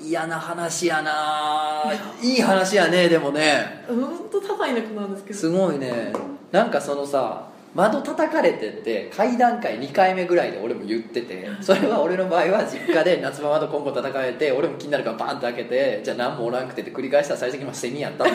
[0.00, 3.84] 嫌な話やないい話やねでもね。
[3.88, 5.38] 本当些細なことなんですけど。
[5.38, 6.12] すごいね。
[6.52, 18.24] なんかそのさ窓叩かれてって階段階2回目ぐらいで俺も言っててそれは俺の場合は実家で夏場窓コンコン叩かれて俺も気になるからバンって開けてじゃあ何もおらんくてって繰り返したら最終的にまあセミやった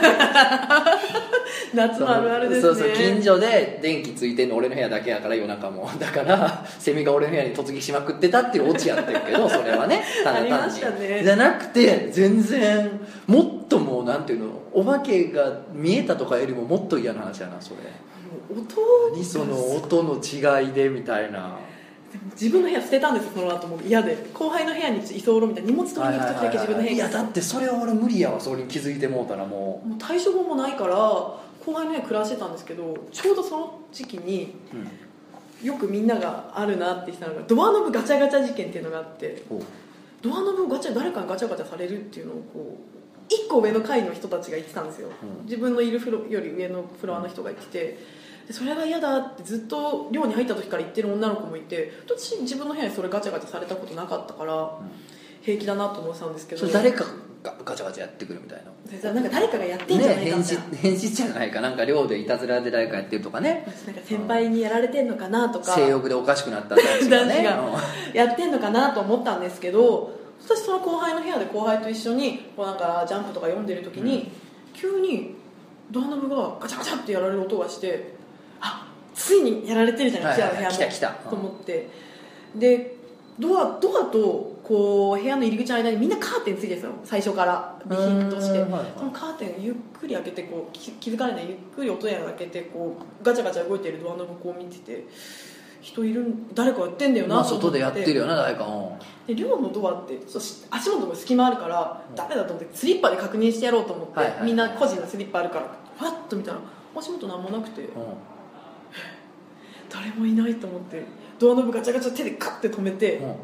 [1.76, 2.62] 夏のあるあるですね。
[2.62, 5.90] そうそう近所で電気ついてんの俺の部屋だけやから夜中も。
[6.00, 10.04] だからセミが俺の部屋に突撃しまくってたっていうオチやってるけど それはね。
[10.24, 10.82] ただ単に。
[11.00, 11.22] ね。
[11.24, 12.92] じゃなくて全然
[13.28, 17.78] もっともうなんていうのお化けが見えたとかよりももっと嫌な話やなそれ
[18.50, 21.58] 音何その音の違いでみたいな。
[22.40, 23.80] 自分の部屋捨てたんですよその後も。
[23.84, 24.16] 嫌で。
[24.34, 26.96] 後輩の部屋に居候みたいな荷物取りに行く時だけ自分の部屋に。
[26.96, 31.40] いやだってそれは俺無理やわそれに気づいてもうたらももう対処法もないから後
[31.74, 34.88] 輩の部屋暮らしてたんですけどちょうどその時期にう、うん。
[35.68, 39.44] よくみんながあるなって言ってたのがドアノブガチャガチャ事件っていうのがあって
[40.22, 42.78] ドアノブをガチャ誰かにガチャガチャされるっていうのをこ
[43.30, 45.46] う1個上の階の人たちが言ってたんですよ、うん。
[45.46, 48.00] 自分のいるフロより上のフロアの人が言ってて
[48.48, 54.80] でそれが嫌だってずっと寮に入った時から言ってる女の子もいて私自分の部屋にそれガチャガチャされたことなかったから
[55.42, 56.68] 平気だなと思ってたんですけど。
[56.68, 57.06] 誰か
[57.44, 58.72] がガチャガチャやってくるみたいな。
[58.90, 63.66] でなんか誰かがやってんじゃないかみたいな,、質変質じゃないかなんか寮でいたずらで誰かやってるとかね。
[63.86, 65.74] なんか先輩にやられてんのかなとか。
[65.76, 67.48] 性欲でおかしくなった 男子がね
[68.14, 74.32] やってんのかなと思ったんですけど私その後輩の部屋で後輩と一緒にこうなんかジャンプとか読んでる時に、
[74.74, 75.36] 急に
[75.92, 78.13] ドアノブがガチャガチャってやられる音がしてあ
[79.24, 80.76] ついにやられてるじゃない、はいはい部屋も。
[80.76, 81.10] 来た来た。
[81.30, 81.90] と思って。
[82.56, 82.98] で
[83.40, 86.92] ドアドアとこう部屋の入り口の間にみんなカーテンついてるんですよ。
[87.06, 87.80] 最初から。
[87.88, 88.60] 備品として。
[88.60, 88.92] うんはいはい。
[88.98, 95.08] そのカーテンをゆっくり開けてこう気気づかれないゆっくり音や開けてこうガチャガチャ動いてるドアノブこう見てて
[95.82, 98.66] 人いるん誰かやってんだよまあなと思って、外でやってるよな誰か。
[98.66, 99.36] うん。
[99.36, 104.46] で寮のドアってそうし足元の隙間あるから誰だと思ってスリッパで確認してやろうと思って、はいはいはい。
[104.48, 106.60] みんな個人のスリッパあるからふわっと見たら
[106.96, 107.82] 足元何もなくて。
[107.82, 107.90] うん
[109.94, 111.04] 誰もいないと思って
[111.38, 113.36] ドアノブガチャガチャ手でカッて止めて、うん。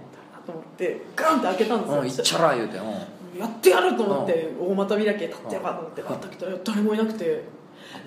[0.45, 3.39] と思ってガンって開けたんですよ、うんいっちゃら言うてうん。
[3.39, 7.43] やってやると思って、大股開きで立ってやばと思って、あったけど誰もいなくて。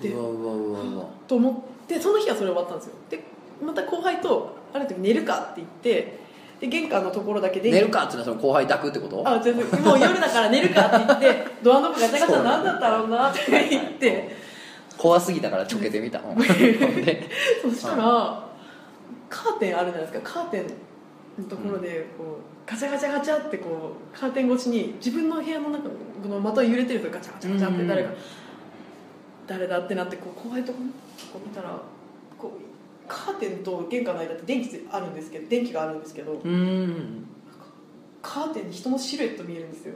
[0.01, 1.05] でうわうわうわうわ。
[1.27, 2.93] と思ってその日はそれ終わったんですよ。
[3.09, 3.23] で
[3.65, 6.19] また後輩とある時寝るかって言って
[6.59, 9.27] で玄関のところだけ電気寝るかっていうのはその後輩抱くってこと？
[9.27, 9.81] あ全然。
[9.81, 14.35] もう夜だから寝るかって言ってドアノブガチャガチャなんだったろうなって言って
[15.03, 18.47] 怖すぎたからちょけてみたう んそしたら
[19.29, 20.33] カーテンあるじゃないですか。
[20.33, 25.89] カーテンのところでこうガチャガチャガチャってこうカーテン越しに自分の部屋の中
[26.29, 28.09] の股揺れてるんですよガチャガチャガチャって誰か
[29.45, 30.79] 誰だってなってこう後輩とこ
[31.43, 31.77] う見たら
[32.39, 36.39] こうカーテンと玄関の間って電気あるんですけど電気があるんですけど
[38.21, 39.95] カーテンに人のシルエット見えるんですよ。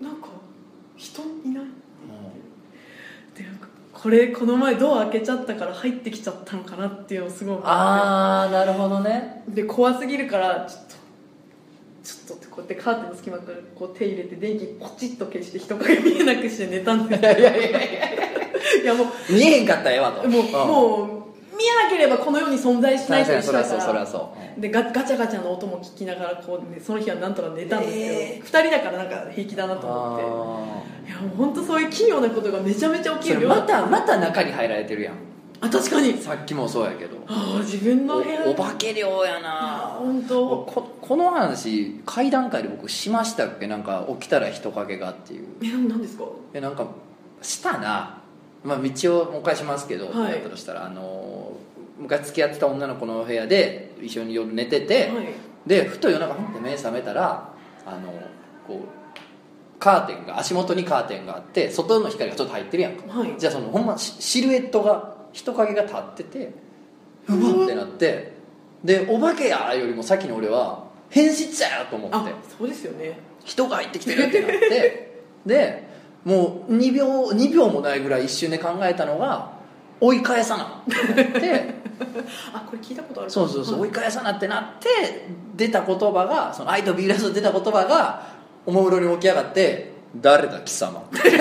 [0.00, 0.28] なんか
[0.96, 1.64] 人いない？
[3.38, 7.68] でなんかこれこの前ドア開けちゃったから入ってきちゃったのかなっていうのをすごい思って。
[7.68, 9.42] ああなるほどね。
[9.48, 10.94] で怖すぎるからちょっと
[12.04, 17.30] ちょっとってこうやってカーテンの隙間からこう手入れて電気ポチッと消して人影見えなくして寝たんですよ。
[17.30, 18.08] いやいやいやいや。
[18.82, 20.28] いやもう見えへんかったらええわと。
[20.28, 31.10] もう,、んもう見えなければこの世に存在しないと一緒だそりゃそうそりからゃそうでガガチャガチャの音も聞きながらこう、ね、その日はなんとか寝たんですけど、え二人だからなんか平気だなと思って。
[31.10, 33.48] いやもう本当そういう奇妙なことがめちゃめちゃ起きるよ。
[33.48, 35.14] それまたまた中に入られてるやん。
[35.60, 36.12] あ確かに。
[36.18, 37.16] さっきもそうやけど。
[37.26, 38.44] ああ自分の部屋。
[38.46, 40.64] おお化け量やあな本当。
[40.66, 43.66] ここの話階段階で僕しましたっけ？
[43.66, 45.46] なんか起きたら人影がっていう。
[45.62, 46.24] え何ですか？
[46.52, 46.86] えなんか
[47.42, 48.22] したな。
[48.64, 50.32] まあ道をもう一回しますけど、はい。
[50.32, 51.67] やったとしたらあのー
[51.98, 55.26] 昔付き合ってた女の子の部屋で一緒に夜寝てて、はい。
[55.66, 57.52] でふと夜中って目覚めたら
[57.84, 58.12] あの
[58.66, 63.34] こうカーテンが足元にカーテンがあって外の光がちょっと入ってるやんか、はい。
[63.38, 66.52] じゃあそのほんまシシルエットが人影が立ってて
[67.28, 67.64] うわ。
[67.64, 68.32] ってなって
[68.84, 72.16] でお化けやよりも先に俺は変質者やと思って。
[72.16, 73.18] あそうですよね。
[73.44, 75.08] 人が入ってきてるってなって。
[75.46, 75.88] で
[76.24, 79.57] もう2秒2秒もないぐらい一瞬で考えたのが
[80.00, 80.64] 追い返さな。
[80.64, 80.68] っ
[81.14, 81.74] て思って。
[82.54, 83.76] あこれ聞いたことあるそうそうそう。
[83.76, 88.22] 追はいい返さなってなって出た言葉がその愛とビーラスで出た言葉が
[88.66, 91.32] おもむろに起き上がって「誰だ貴様」 マジで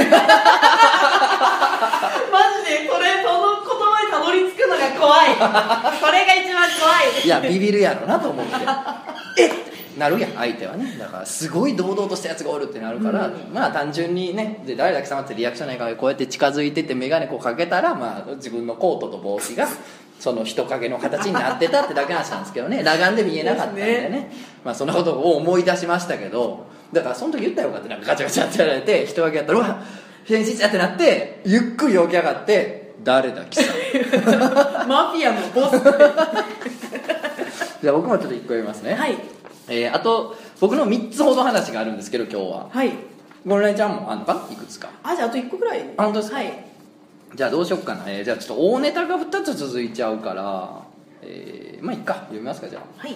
[2.89, 5.27] それその言葉にたどり着くのが怖い。
[5.99, 7.25] それが一番怖い。
[7.25, 8.53] いやビビるやろなと思って。
[9.37, 9.53] えっ
[9.97, 10.95] なるやん相手はね。
[10.97, 19.67] だからすごい堂々としたやつがおるってなるから、まあ単純にねで誰だ貴様ってリアクションないからこうやって近づいてって眼鏡こうかけたら、まあ、自分のコートと帽子が
[20.19, 22.77] その人影の形になってたってだけの話なんですけどね。
[22.77, 24.09] 裸眼で見えなかったんでね。
[24.09, 26.65] ですまあ、そんなことを思い出しましたけど。
[26.91, 27.97] だからその時言ったらよかったな。
[27.97, 29.83] んかガチャガチャってやられて人影やったらうわ
[30.25, 33.73] 変質やってなってゆっくり起き上がって誰だ貴様。
[34.87, 35.79] マフィアのボス。
[37.81, 38.95] じゃあ僕もちょっと一個読みますね。
[38.95, 39.36] はい
[39.69, 42.69] えーあと僕の3つほど話があるんですけど今日は。
[42.69, 42.91] はい。
[43.45, 44.89] ゴンライちゃんもあんのかいくつか。
[45.03, 45.81] あじゃああと1個ぐらい。
[45.97, 46.37] あ本当ですか？
[46.37, 46.65] はい。
[47.35, 50.81] じゃあどうしよっかな、えーじゃあちょっと大ネタが2つ続いちゃうから
[51.21, 52.13] えーまあいっか。
[52.15, 52.83] 読みますかじゃあ。
[52.97, 53.15] はい。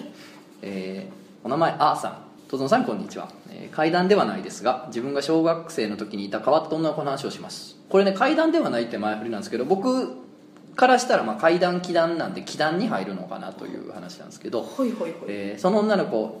[0.62, 2.16] えーお名前あーさん。
[2.48, 7.76] とぞんさんこんにちは、えー階段ではないですが自分が小学生の時にいた変わった女の子の話をします。
[7.88, 10.16] これね階段ではないって前振りなんですけど僕
[10.76, 14.62] からしたらまあ階段気段なんで気段に入るのかなという話なんですけど
[15.28, 16.40] えーその女の子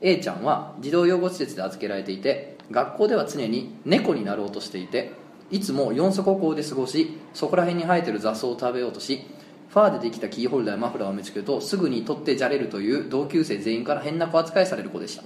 [0.00, 5.12] A ちゃんは児童養護施設で預けられていて学校では常に猫になろうとしていて
[5.50, 9.22] いつも四足歩行で過ごしそこら辺に生えてる雑草を食べようとし
[9.72, 15.24] ファーでできたキーホルダーやマフラーを見つけるとすぐに取ってじゃれるという同級生全員から変な子扱いされる子でした。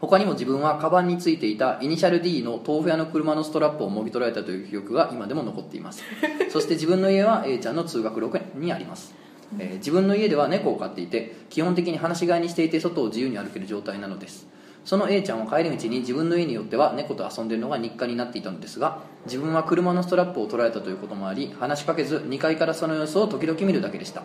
[0.00, 6.02] 他にも自分はカバンについていたイニシャル D の豆腐屋の車のストラップをもぎ取られたという記憶が今でも残っています。
[6.50, 9.14] そして自分の家は A ちゃんの通学路にあります、
[9.58, 14.46] えー自分の家では猫を飼っていて基本的に放し飼いにしていて外を自由に歩ける状態なのです
[14.84, 24.24] その A ちゃんは帰り道に自分の家によっては猫と遊んでいるのが日課になっていたのですが自分は車のストラップを取られたということもあり話しかけず2階からその様子を時々見るだけでした。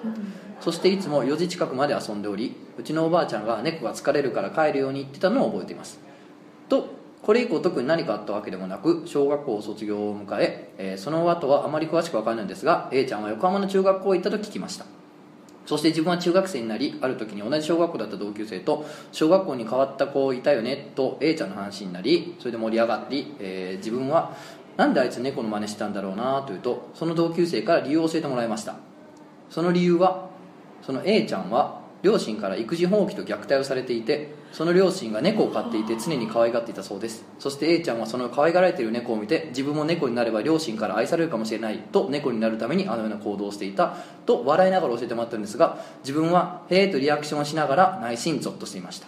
[0.59, 5.99] そしていつも4時近くまで遊んでおりうちのおばあちゃんが猫が疲れるから帰るように言ってたのを覚えています。
[6.67, 14.85] とこれ以降特に何かあったわけでもなく小学校卒業を迎ええーその後はあまり詳しく分からないんですが A ちゃんは横浜の中学校へ行ったと聞きました
[15.67, 24.35] そして自分は中学生になりある時に同じ小学校だった同級生と小学校に変わった子いたよねと A ちゃんの話になりそれで盛り上がり、えー自分は
[24.77, 28.75] なんであいつ猫の真似したんだろうなというとその同級生から理由を教えてもらいました。
[29.49, 30.29] その理由は
[30.81, 37.25] その A ちゃんは両親から育児放棄と虐待をされていてその両親が猫を飼っていて常に可愛がっていたそうです。
[37.39, 49.07] そして A ちゃんはその可愛がられている猫を見て自分も猫になれば両親から愛されるかもしれないと猫になるためにあのような行動をしていたと笑いながら教えてもらったんですが自分は「へえ」とリアクションしながら内心ゾッとしていました。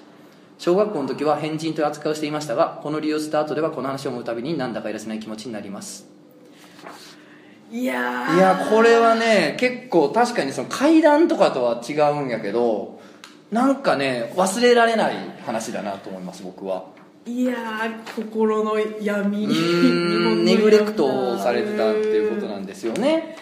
[0.58, 6.19] 小学校の時は変人という扱いをしていましたがこの理由をした後ではこの話を思うたびになんだかいらせない気持ちになります。
[7.72, 8.36] いやー。
[8.36, 13.00] いやこれはね結構確かにその階段とかとは違うんやけど
[13.52, 16.86] なんかね忘れられない話だなと思います僕は。
[17.26, 19.46] いやー心の闇。
[19.46, 23.36] うーん ネグレクトされてたっていうことなんですよね。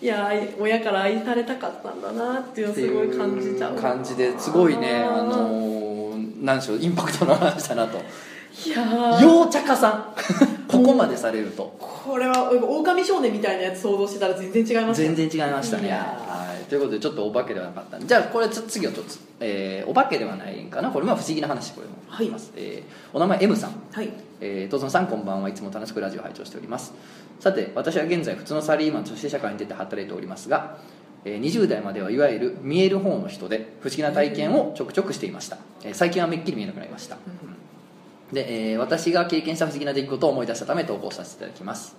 [0.00, 7.98] いやー親から愛されたかったんだなっていうすごい感じちゃう感じですごいねあのーなんでしょうインパクトの話だなと
[8.66, 9.20] いやー。
[9.22, 10.14] 陽茶化さん。
[10.68, 11.76] ここまでされると。
[11.78, 15.90] これは狼少年みたいなやつ想像してたら全然違います全然違いましたね。
[15.90, 16.64] はい。
[16.64, 17.98] ということでちょっとお化けではなかった。
[17.98, 20.90] じゃあこれ次はちょっと、えーお化けではないんかな？
[20.90, 22.26] これまあ不思議な話これもはい。
[22.26, 23.70] いきます、えーお名前 M さん。
[23.92, 24.10] はい。
[24.40, 26.92] えー、とぞんさんこんばんはいつも楽しくラジオを拝聴しております。
[27.40, 30.76] さて私は現在普通のサラリーマンとして社会に出て働いておりますが、
[31.24, 37.16] えー20代まではいわゆる見える方の人で不思議な体験をちょくちょくしていました、えー最近はめっきり見えなくなりました、
[38.32, 41.96] で、えー私が経験した不思議な出来事を思い出したため投稿させていただきます。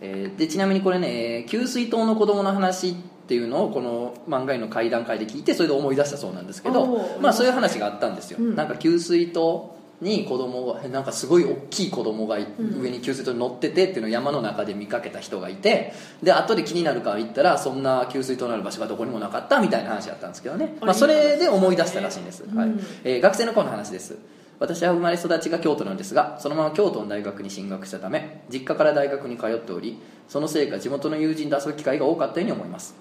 [0.00, 2.94] えーでちなみにこれねえー給水塔の子供の話っ
[3.28, 8.56] ていうのをこの漫画への会談会で聞いてそれで思い出したそうなんですけどまあそういう話があったんですよ、うん。
[8.56, 24.16] なんか給水塔に子供がなんかすごい大きい子供が上に給水塔に乗っててっていうのを山の中で見かけた人がいてで後で気になるから行ったらそんな給水塔のある場所がどこにもなかったみたいな話だったんですけどね、あまあ、それで思い出したらしいんです、はいうんえー学生の頃の話です
[24.60, 32.94] 私は生まれ育ちが京都なんですがそのまま京都の大学に進学したため実家から大学に通っておりそのせいか地元の友人と遊ぶ機会が多かったように思います。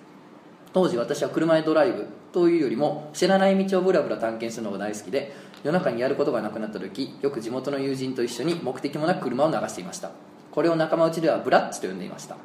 [0.71, 10.11] 当時私は車でドライブというよりも知らない道をブラブラ探検するのが大好きで夜中にやることがなくなった時よく地元の友人と一緒に目的もなく車を流していました。
[10.51, 12.37] これを仲間内ではブラッチと呼んでいました。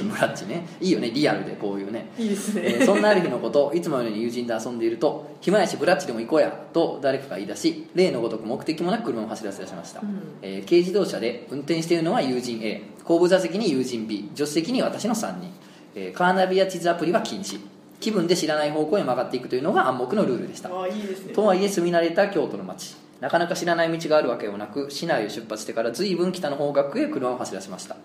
[0.00, 0.66] うんブラッチね。
[0.80, 2.10] いいよねリアルでこういうね。
[2.18, 10.20] いいですね、えーそんなある日のこといつものように友人と遊んでいると暇やしブラッチでも行こうやと誰かが言い出し例のごとく目的もなく車を走らせ出しました、うん。
[10.42, 15.50] えー軽自動車で運転しているのは友人 A 後部座席に友人 B 助手席に私の3人、
[15.94, 17.60] えーカーナビや地図アプリは禁止。
[18.00, 20.68] 気分で知らない方向へ曲がっていくというのが暗黙のルールでした。
[20.68, 21.32] ああいいですね。
[21.32, 22.96] とはいえ住み慣れた京都の街。
[23.20, 27.96] なかなか知らない道があるわけもなく市内を出発してから随分北の方角へ車を走らせました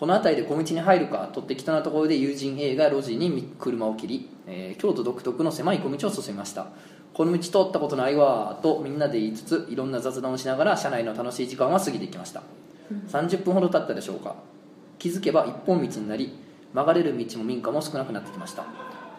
[0.00, 6.68] この辺りで小道に入るかと適当なところで友人 A が路地に車を切り、えー京都独特の狭い小道を進みました。
[7.12, 12.42] この道通ったことないわとみんなで言いつついろんな雑談をしながら車内の楽しい時間は過ぎていきました。
[13.08, 14.36] 30分ほど経ったでしょうか。
[14.98, 16.32] 気づけば一本道になり
[16.72, 18.64] 曲がれる道も民家も少なくなってきました。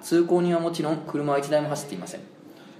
[0.01, 2.21] 通行人はもちろん車は1台も走っていません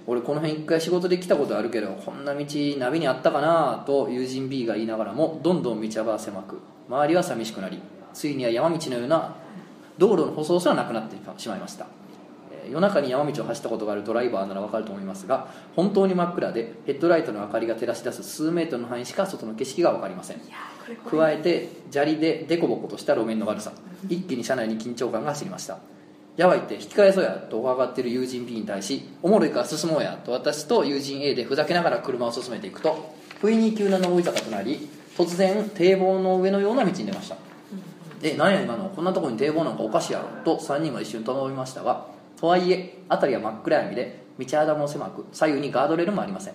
[0.06, 2.44] 俺この辺一回仕事で来たことあるけどこんな道
[2.78, 7.80] ナビにあったかなと友人 B が言いながらもどんどん道幅は狭く周りは寂しくなり
[8.12, 9.34] ついには山道のような
[9.98, 11.86] 道路の舗装すらなくなってしまいました。
[12.50, 20.40] えー夜中に山道を走ったことがあるドライバーならわかると思いますが本当に真っ暗でヘッドライトの明かりが照らし出す数メートルの範囲しか外の景色が分かりません。
[21.10, 23.72] 加えて砂利でデコボコとした路面の悪さ。
[24.08, 25.78] 一気に車内に緊張感が走りました
[26.36, 37.36] やばいって引き返そうやと上がっている友人 B に対しおもろいから進もうやと私と友人 A でふざけながら車を進めていくと不意に急な上り坂となり突然堤防の上のような道に出ました。
[38.22, 42.06] え何や今のこんなところに堤防なんかおかしいやろと3人は一瞬戸惑いましたが
[42.40, 46.54] とはいえ辺りは真っ暗闇で道幅も狭く左右にガードレールもありません。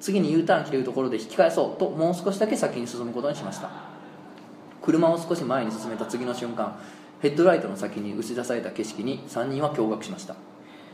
[0.00, 3.70] 次に U ターン切れるところで引き返そうともう少しだけ先に進むことにしました。
[4.82, 6.78] 車を少し前に進めた次の瞬間
[7.24, 10.36] ヘッドライトの先に打ち出された景色に3人は驚愕しました。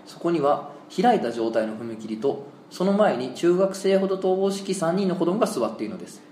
[0.07, 6.23] そこには開いた状態の踏切とその前に中学生ほど逃亡式3人の子供が座っているのです。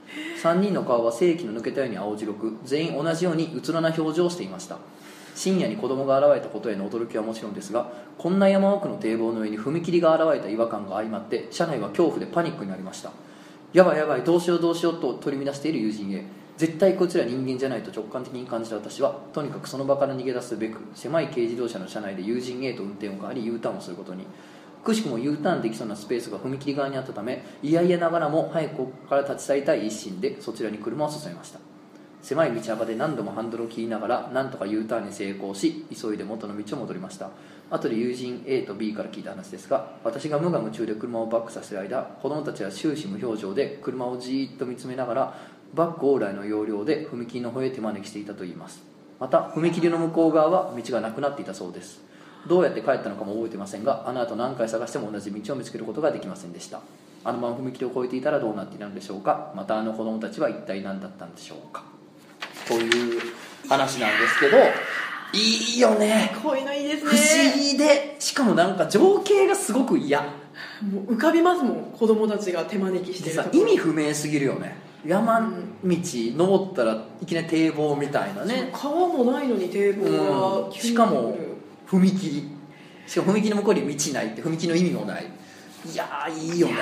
[0.40, 4.78] 3人の顔は正規の抜けたように青白く全員同じようにうつろな表情をしていました。
[5.34, 13.11] 深夜に子供が現れたことへの驚きはもちろんですがこんな山奥の堤防の上に踏切が現れた違和感が相まって車内は恐怖でパニックになりました。
[13.72, 16.24] やばいやばいどうしようどうしようと取り乱している友人へ。
[16.59, 24.27] 絶対こいつら人間じゃないと直感的に感じた私はとにかくその場から逃げ出すべく狭い軽自動車の車内で友人 A と運転を変わり U ターンをすることに。
[24.85, 31.61] くしくも U ターンできそうなスペースが踏切側にあったためいやいやながらも早くここから立ち去りたい一心でそちらに車を進めました。
[32.21, 37.31] 狭い道幅で何度もハンドルを切りながらなんとか U ターンに成功し急いで元の道を戻りました。
[37.71, 45.38] 後で友人 A と B から聞いた話ですが私が無我夢中で車をバックさせる間子供たちは終始無表情で車をじーっと見つめながら
[45.74, 48.83] バック往来の要領で踏切の方へ手招きしていたといいます。
[49.20, 52.00] また踏切の向こう側は道がなくなっていたそうです。
[52.46, 56.81] どうやって帰ったのかも覚えてませんがあの後何回探しても同じ道を見つけることができませんでした。
[57.24, 59.52] あのまま踏切を越えていたらどうなっていたのでしょうか。
[59.57, 61.83] またあの子供たちは一体何だったんでしょうか。
[62.66, 63.20] という
[63.68, 64.57] 話なんですけど
[65.35, 66.33] いいよね。
[66.42, 68.16] こういうのいいです不思ね議で。
[68.18, 70.22] しかもなんか情景がすごく嫌。
[70.22, 71.92] もう浮かびますもん。
[71.98, 73.61] 子供たちが手招きしてるところ。
[73.61, 75.51] 意味不明すぎるよね山道
[75.83, 78.68] 登ったらいきなり堤防みたいなね。
[78.75, 80.73] 川もないのに堤防がうん。
[80.73, 81.35] しかも
[81.88, 82.47] 踏切。
[83.07, 85.25] しかも踏切の向こうに道ないって踏切の意味もない。
[85.90, 86.75] いやーいいよね。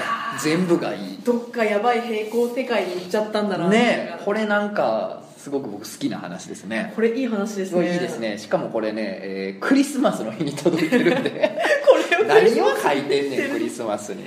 [0.42, 1.18] 全部がいい。
[1.22, 3.68] どっかやばい平行世界に行っちゃったんだな。
[3.68, 6.92] ねこれなんかすごく僕好きな話ですね。
[6.96, 7.92] これいい話ですね。
[7.92, 8.38] いいですね。
[8.38, 11.30] しかもこれね、えークリスマスの日に届いてるんで。
[11.86, 14.24] これを何を書いてんねんクリスマスに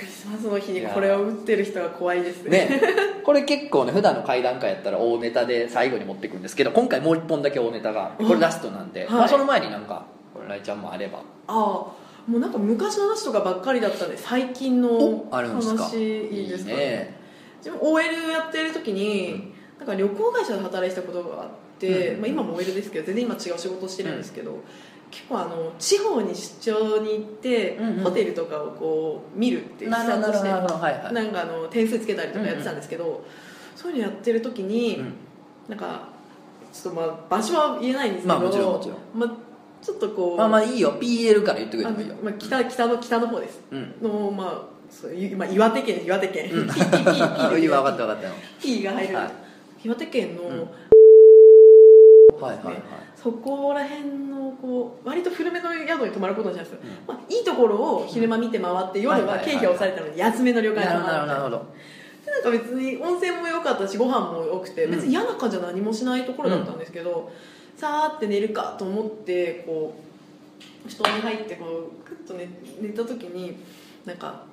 [0.00, 2.50] クリスマスの日にこれを打ってる人が怖いですね。
[2.50, 2.80] ね。
[3.22, 9.10] これ結構ね普段の怪談会やったら大ネタで最後に持っていくんですけど今回もう一本だけ大ネタがこれラストなんで、はい。
[9.10, 11.18] まあ、その前になんかこれライちゃんもあれば。
[11.18, 11.56] ああ
[12.26, 15.84] もうなんか昔の話とかばっかりだったんで最近のあるんですか？
[15.84, 16.76] 話いいですかね。
[16.76, 17.20] ね。
[17.58, 21.48] 自分 OL やってる時に、なんか旅行会社で働いてたことがあっ
[21.78, 22.20] て、うん。
[22.20, 24.58] まあ、今も OL ですけど全然今違う仕事してるんですけど、
[25.10, 28.04] 結構あの地方に出張に行って、うんうん。
[28.04, 31.12] ホテルとかをこう見るっていうなるほどとしてなはいはい。
[31.12, 33.24] なんかあの点数つけたりとかやってたんですけど、
[33.74, 35.14] そういうのやってる時に、うん。
[35.68, 36.08] なんか
[36.72, 38.98] ちょっとまあ場所は言えないんですけどまあもちろんもちろん。
[39.14, 39.30] まあ
[39.82, 40.98] ちょっとこうまあまあいいよ。
[41.00, 42.16] PL から言ってくれあてもいいよ。
[42.22, 43.60] まあ、北北の北の方です。
[43.70, 43.94] うん。
[44.02, 46.68] のまあそういうまあ、岩手県岩手県、うん。
[46.68, 46.86] P, P, P,
[47.62, 48.28] P, 分かった分かった。
[48.28, 49.30] よ P が入る、はい。
[49.84, 50.58] 岩手県の、うん。
[52.40, 57.14] はいはいはいそこら辺のこう割と古めの宿に泊まることにしたんですよ、うん。
[57.14, 61.66] まあ、いいところを昼間見て回って夜は経費が抑えたので安めの旅館に泊まるなるほど。
[62.24, 64.90] でなんか別に温泉も良かったしご飯も多くてうん。
[64.92, 67.30] 別に嫌な感じは何もしないところだったんですけど、
[67.76, 69.94] さーって寝るかと思ってこ
[70.86, 72.48] う布団に入ってこうクッと寝
[72.80, 73.58] 寝た時に
[74.06, 74.44] なんか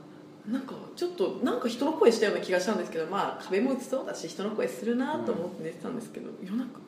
[0.46, 6.80] なんかちょっとなんか人の声したような気がしたんですけどまあ壁も映そうだし人の声するなと思って寝てたんですけど、夜中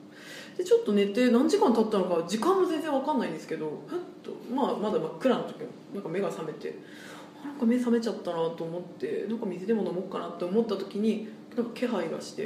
[0.59, 5.61] でちょっと寝て何時間経ったのか時間も全然わかんないんですけどふっと、まあ、まだ真っ暗の時
[5.93, 6.77] なんか目が覚めて
[7.41, 12.43] あなんか目覚めちゃったなと思ってなんか水でも飲もうかなって思った時になんか気配がして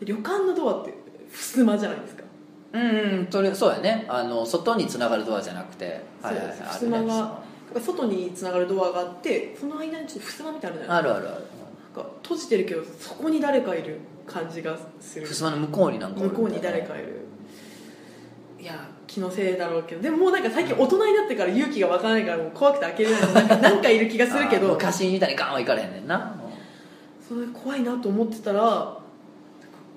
[0.00, 0.94] で旅館のドアって
[1.30, 2.24] 襖じゃないですか。
[2.72, 4.06] うん、うん、とりそうやね。
[4.08, 6.62] あの外につながるドアじゃなくてそうです。
[6.62, 6.98] あるね。
[6.98, 7.42] 襖が
[7.78, 11.44] 外につながるドアがあってその間にちょっと襖みたいなのあるじゃないあるあるある。
[11.94, 13.98] なんか閉じてるけどそこに誰かいる
[14.28, 15.26] 感じがする。
[15.26, 17.26] 襖の向こうになんかおる向こうに誰かいる。
[18.60, 18.88] いや。
[19.08, 20.02] 気のせいだろうけど。
[20.02, 23.22] でももうなんか最近大人になってから勇気が湧かないからもう怖くて開けれない。
[23.22, 26.38] のなんかなんかいる気がするけあーど昔みたいにガンはいかれへんねんな。
[27.26, 28.98] それ怖いなと思ってたらなんか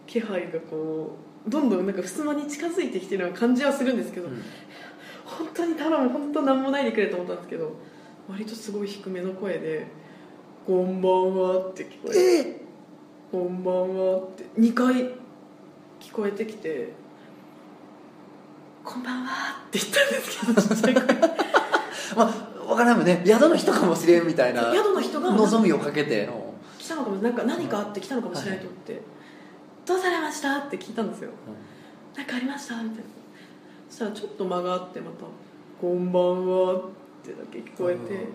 [0.07, 4.41] 気配がこうどんどんなんか襖に近づいてきてるような感じはするんですけど、うん。
[5.25, 6.09] 本当に頼む。
[6.09, 7.73] 本当何もないでくれと思ったんですけど
[8.29, 9.88] 割とすごい低めの声で
[10.65, 12.61] 「こんばんは」って聞こえて
[13.32, 14.93] 「こんばんは」って2回
[16.01, 16.91] 聞こえてきて
[18.84, 21.03] 「こんばんは」って言ったんですけどちっちゃい声。
[22.17, 22.27] まあ
[22.67, 23.23] 分からんもんね。
[23.25, 26.29] 宿の人かもしれんみたいな宿の人が望みをかけて。
[26.77, 29.01] 来たのかもなんか何かあって来たのかもしれないと思って
[29.86, 31.29] 「どうされました?」って聞いたんですよ
[32.17, 33.03] 「何かありました?」みたいな。
[33.88, 35.25] そしたらちょっと間があってまた
[35.79, 36.82] 「こんばんは」っ
[37.23, 38.27] てだけ聞こえて。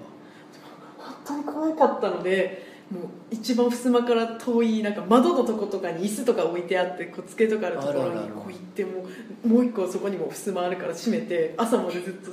[0.96, 9.06] 本当に怖かったのでもう一番襖から遠いなんか窓のとことかに椅子とか置いてあってこう机とかあるところにこう行っても
[9.44, 12.30] うもう一個そこにも襖あるから閉めて朝までずっと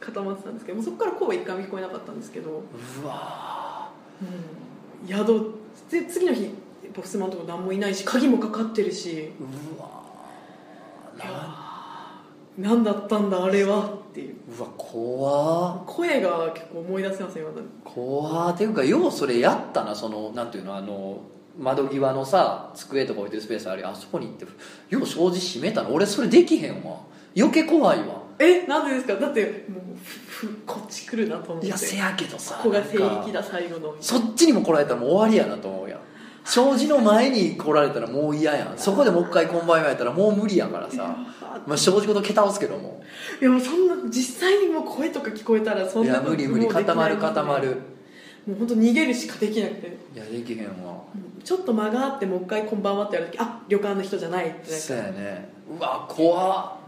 [0.00, 2.62] 固まってたんですけどもうそこから声は一回も聞こえなかったんですけど、
[3.02, 3.90] うわ
[4.20, 5.54] うん、宿
[5.90, 6.52] で次の日やっ
[6.92, 9.08] ぱ襖のとこ何もいないし鍵もかかってるし。
[9.10, 9.30] ー。
[9.76, 10.00] うわ
[11.16, 11.70] な
[12.58, 14.36] 何だったんだあれはっていう。
[14.58, 15.76] うわ怖。
[15.76, 21.20] ー声が結構思い出せますよまだ怖ーっていうかようそれやったなそのなんていうのあの
[21.58, 24.46] 窓際のさ机とか置いてるスペースありあそこに行って
[24.88, 25.94] よう障子閉めたの。
[25.94, 26.98] 俺それできへんわ。
[27.36, 28.20] 余計怖いわ。
[28.38, 29.14] えなんでですか？
[29.16, 31.66] だってもうふふこっち来るなと思って。
[31.66, 33.94] いやせやけどさここが聖域だ最後の。
[34.00, 36.00] そっちにも来られたらもう終わりやなと思うやん。
[36.42, 38.78] 障子の前に来られたらもう嫌やん。
[38.78, 41.14] そこでもう一回こんばんはやったらもう無理やからさ、
[41.66, 43.02] まあ、障子ごと蹴倒すけども。
[43.40, 46.64] いやもうそんな実際にもう声とか聞こえたらそんいなや無理無理。
[46.66, 47.68] もうできない固まる固まる。
[48.46, 49.96] もう本当逃げるしかできなくて。
[50.14, 51.42] いやできへんわうん。
[51.42, 54.58] ちょっと間があってもう一回こんばんはってやるときあ旅館の人じゃないって。
[54.58, 55.48] なんかそうやね。
[55.78, 56.79] うわ怖っ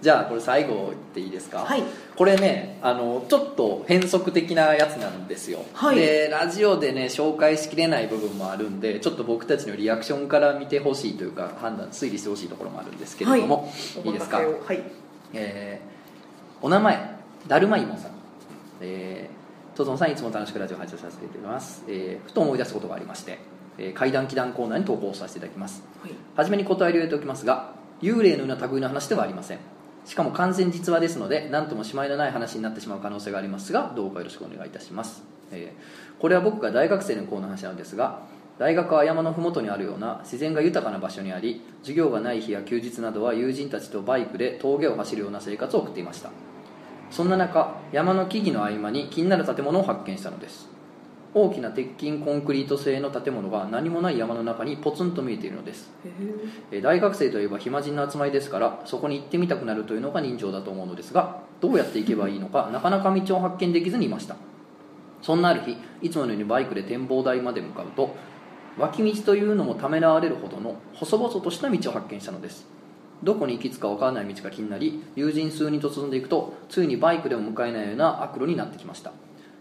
[0.00, 1.58] じゃあこれ最後言っていいですか？
[1.58, 1.82] はい。
[2.16, 5.96] これねあのちょっと変則的なやつなんですよ、はい。
[5.96, 13.72] でラジオでね紹介しきれない部分もあるんでちょっと僕たちのリアクションから見てほしいというか判断推理してほしいところもあるんですけれども、
[14.04, 14.38] い、いですか？
[14.38, 14.82] はい。
[15.34, 15.88] えー
[16.60, 18.12] お名前だるまいもさん。
[18.80, 23.38] えー、トゾンさんいつも楽しくラジオ配信させていただきます、えーふと思い出すことがありまして、
[23.78, 25.82] えー怪談祈談コーナーに投稿させていただきます。
[26.02, 26.12] はい。
[26.36, 29.58] 初めに答えを入れておきますが幽霊のような類の話ではありません
[30.08, 38.22] しかも完全実話ですので何ともしまいのない話になってしまう可能性がありますがどうかよろしくお願いいたします、えーこれは僕が大学生の頃の話なのですが
[38.58, 46.30] 大学は山の麓にあるような自然が豊かな場所にあり授業がない日や休日などは友人たちとバイクで峠を走るような生活を送っていました。
[47.10, 50.77] そんな中山の木々の合間に気になる建物を発見したのです。
[51.44, 55.90] 大きな鉄筋コンクリート製の建物が何もない山の中にポツンと見えているのです。
[56.04, 56.10] へ
[56.72, 64.36] えー大学生といえば暇人の集まりですからそこに行ってみたくなるというのが人情だと思うのですがどうやって行けばいいのかなかなか道を発見できずにいました。
[65.20, 68.14] そんなある日いつものようにバイクで展望台まで向かうと
[68.78, 72.78] 脇道というのもためらわれるほどの細々とした道を発見したのです。
[73.22, 79.12] どこに行き着くか分からない道が気になり友人数人と進んでいくとついにバイクでも向かえないような悪路になってきました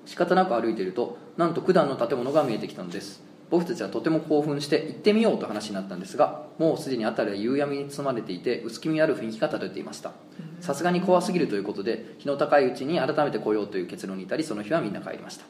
[0.07, 3.21] 仕方なく歩いているとなんと九段の建物が見えてきたのです。
[3.49, 10.11] 僕たちはとても興奮して行ってみようと話になったんですがもうすでに辺りは夕闇に包まれていて薄気味ある雰囲気が漂っていました。
[10.59, 15.45] さすがに怖すぎるということで日の高いうちに改めて来ようという結論に至りその日はみんな帰りました。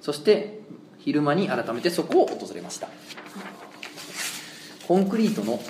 [0.00, 0.60] そして
[0.98, 2.88] 昼間に改めてそこを訪れました。
[4.86, 5.60] コンクリートの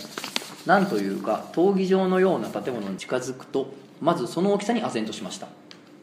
[0.67, 5.49] なんというか闘技場のような建物に近づくとまずその大きさに唖然としました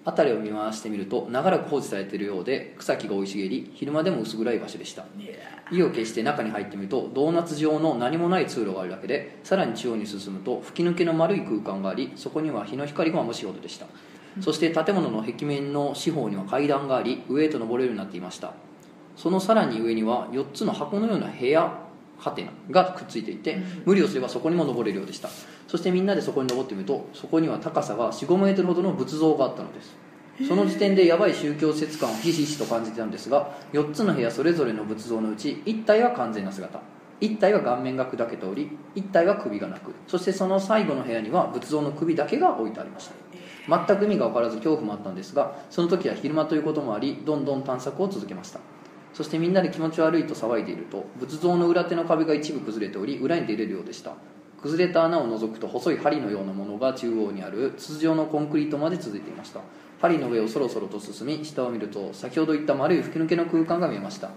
[0.08, 5.06] 辺りを見回してみると長らく放置されているようで草木が生い茂り昼間でも薄暗い場所でした。
[5.70, 13.86] 意を決して中に入ってみるとドーナツ状の何もない通路があるだけでさらに中央に進むと吹き抜けの丸い空間がありそこには日の光が眩しいほどでした。
[14.40, 18.54] そして建物の壁面の四方には階段があり上へと登れるようになっていました。
[19.18, 21.87] そのさらに上には4つの箱のような部屋
[22.18, 25.30] ハテナがくっついていて、無理をすればそこにも登れるようでした。
[25.68, 29.96] そしてみんなでそこに登ってみるとそこには高さが4 5メートルほどの仏像があったのです。
[30.48, 36.80] その時点でやばい宗教施設感をひしひしと感じてたんですが4つの部屋それぞれの仏像のうち1体は完全な姿。
[37.20, 43.28] 1体は顔面が砕けており1体は首がなくそしてその最後の部屋には仏像の首だけが置いてありました。
[43.68, 48.60] 全く意味が分からず恐怖もあったんですがその時は昼間ということもありどんどん探索を続けました
[49.18, 54.14] そしてみんなで気持ち悪いと騒いでいると仏像の裏手の壁が一部崩れており裏に出れるようでした。
[54.62, 59.62] 崩れた穴を覗くと細い針のようなものが中央にある筒状のコンクリートまで続いていました。
[60.00, 64.30] 針の上をそろそろと進み下を見ると先ほど言った丸い吹き抜けの空間が見えました。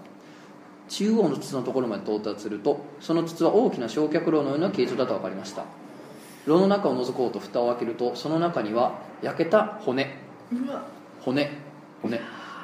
[0.89, 5.63] 中央の筒のところまで到達するとその筒は大きな焼却炉のような形状だと分かりました。
[6.47, 10.17] 炉の中を覗こうと蓋を開けるとその中には焼けた骨。
[11.19, 11.51] 骨。
[12.01, 12.19] 骨。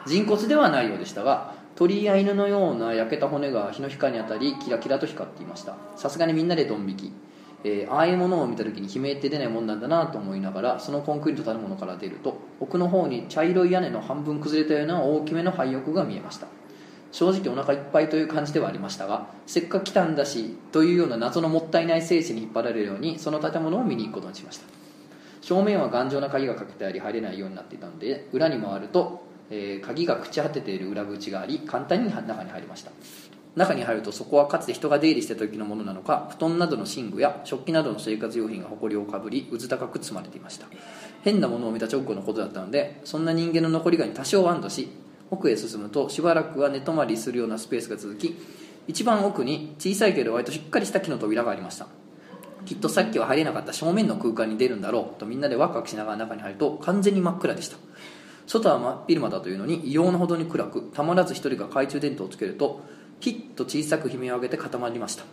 [0.07, 5.75] 人骨ではないようでしたが鳥や犬のような焼けた骨が日の光に当たりキラキラと光っていました。
[5.95, 7.11] さすがにみんなでドン引き、
[7.63, 16.47] えーああいうものを見た時に悲鳴って出ないもんなんだなと思いながらそのコンクリート建物から出ると奥の方に茶色い屋根の半分崩れたような大きめの廃屋が見えました。
[17.11, 24.65] 正直お腹いっぱいという感じではありましたがせっかく来たんだしというような謎のもったいない精神に引っ張られるようにその建物を見に行くことにしました。
[25.41, 32.91] 正面は頑丈な鍵がかけてあり入れないようになっていたので裏に回ると、えー鍵が朽ち果てている裏口があり簡単に中に入りました。
[33.56, 40.68] 中に入るとそこはかつて人が出入りした時のものなのか布団などの寝具や食器などの生活用品が埃をかぶりうず高く積まれていました。
[41.24, 44.89] 変なものを見た直後のことだったのでそんな人間の残りがに多少安堵し
[45.32, 48.38] 奥へ進むとしばらくは寝泊まりするようなスペースが続き
[48.88, 51.88] 一番奥に小さいけど割としっかりした木の扉がありました。
[52.66, 57.78] きっとさっきは入れなかった正面の空間に出るんだろうとみんなでワクワクしながら中に入ると完全に真っ暗でした。
[58.48, 62.82] 外は真っ昼間だというのに異様なほどに暗くたまらず一人が懐中電灯をつけると
[63.20, 65.26] キッと小さく悲鳴を上げて固まりました。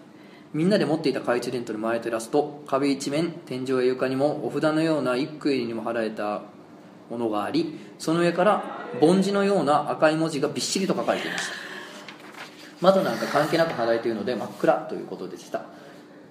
[0.52, 6.42] みんなで持っていた懐中電灯に前を照らすと壁一面天井や床にもお札のような幾重にも貼られた
[7.10, 11.54] ものがありその上から梵字のような赤い文字がびっしりと書かれていました。
[12.80, 15.64] 窓なんか関係なく貼られているので真っ暗ということでした。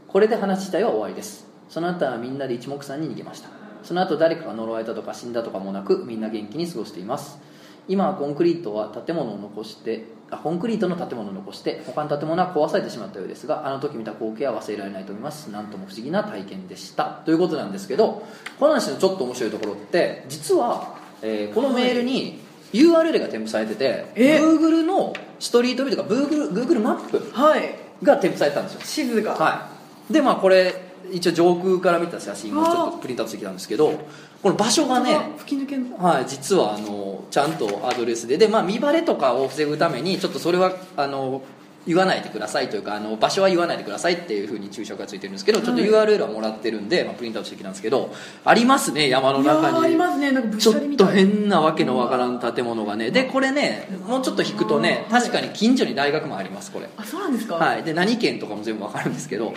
[0.07, 1.47] これで話自体は終わりです。
[1.67, 3.62] その後はみんなで一目散に逃げました。
[3.83, 7.39] その後誰かが呪われたとか死んだとかもなくみんな元気に過ごしています。
[7.87, 15.49] 今はコンクリートは建物を残してあコンクリートの建物を残して他の建物は壊されてしまったようですがあの時見た光景は忘れられないと思います。
[15.51, 17.21] なんとも不思議な体験でした。
[17.25, 18.25] ということなんですけど
[18.59, 22.39] この話のちょっと面白いところって実は、えーこのメールに
[22.73, 27.75] URL が添付されてて、え？Google のストリートビューとか Google, Google マップはい。
[28.01, 28.81] が添付されてたんですよ。
[28.83, 29.69] 地図が、は
[30.09, 30.73] い、でまあこれ
[31.11, 33.93] 一応上空から見た写真をちょっとプリントアウトしてきたんですけど
[34.41, 35.97] この場所がね吹き抜けの。
[35.97, 38.37] はい、実はあのちゃんとアドレスで。
[38.37, 41.41] で、まあ、見バレとかを防ぐためにちょっとそれはあの
[41.85, 48.13] 言わないでくださいというかあの場所は言わないでくださいっていうふうに注釈がついてるんですけどちょっと URL はもらってるんで、まあ、プリントアウトしてきたんですけど
[48.45, 49.77] ありますね山の中に。
[49.77, 53.11] ーありますねなんかちょっと変なわけのわからん建物がね。
[53.11, 56.89] でこれねもうちょっと引くとねはい確かに近所に大学もありますこれ。
[56.97, 57.55] あそうなんですか。
[57.55, 59.53] はい、で何県とかも全部わかるんですけど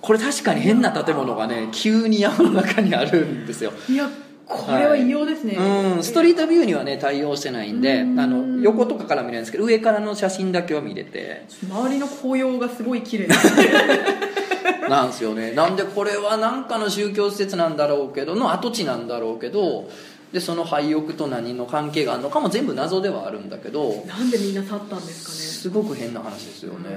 [0.00, 3.72] これ確かに変な建物がね急に山の中にあるんですよ。
[3.88, 4.08] いや
[4.46, 8.56] これは異様ですね、うんストリートビューにはね対応してないんであうん。
[8.56, 11.44] の横とかから見れるんですけど上からの写真だけは見れて。
[11.70, 13.28] 周りの紅葉がすごい綺麗。
[14.88, 15.52] なんですよね。
[15.52, 19.90] なんでこれは何かの宗教施設なんだろうけどの跡地なんだろうけど
[20.32, 26.88] でその廃屋と何の関係があるのかも全部謎ではあるんだけどなんでみんな去ったんですかすごく変な話ですよね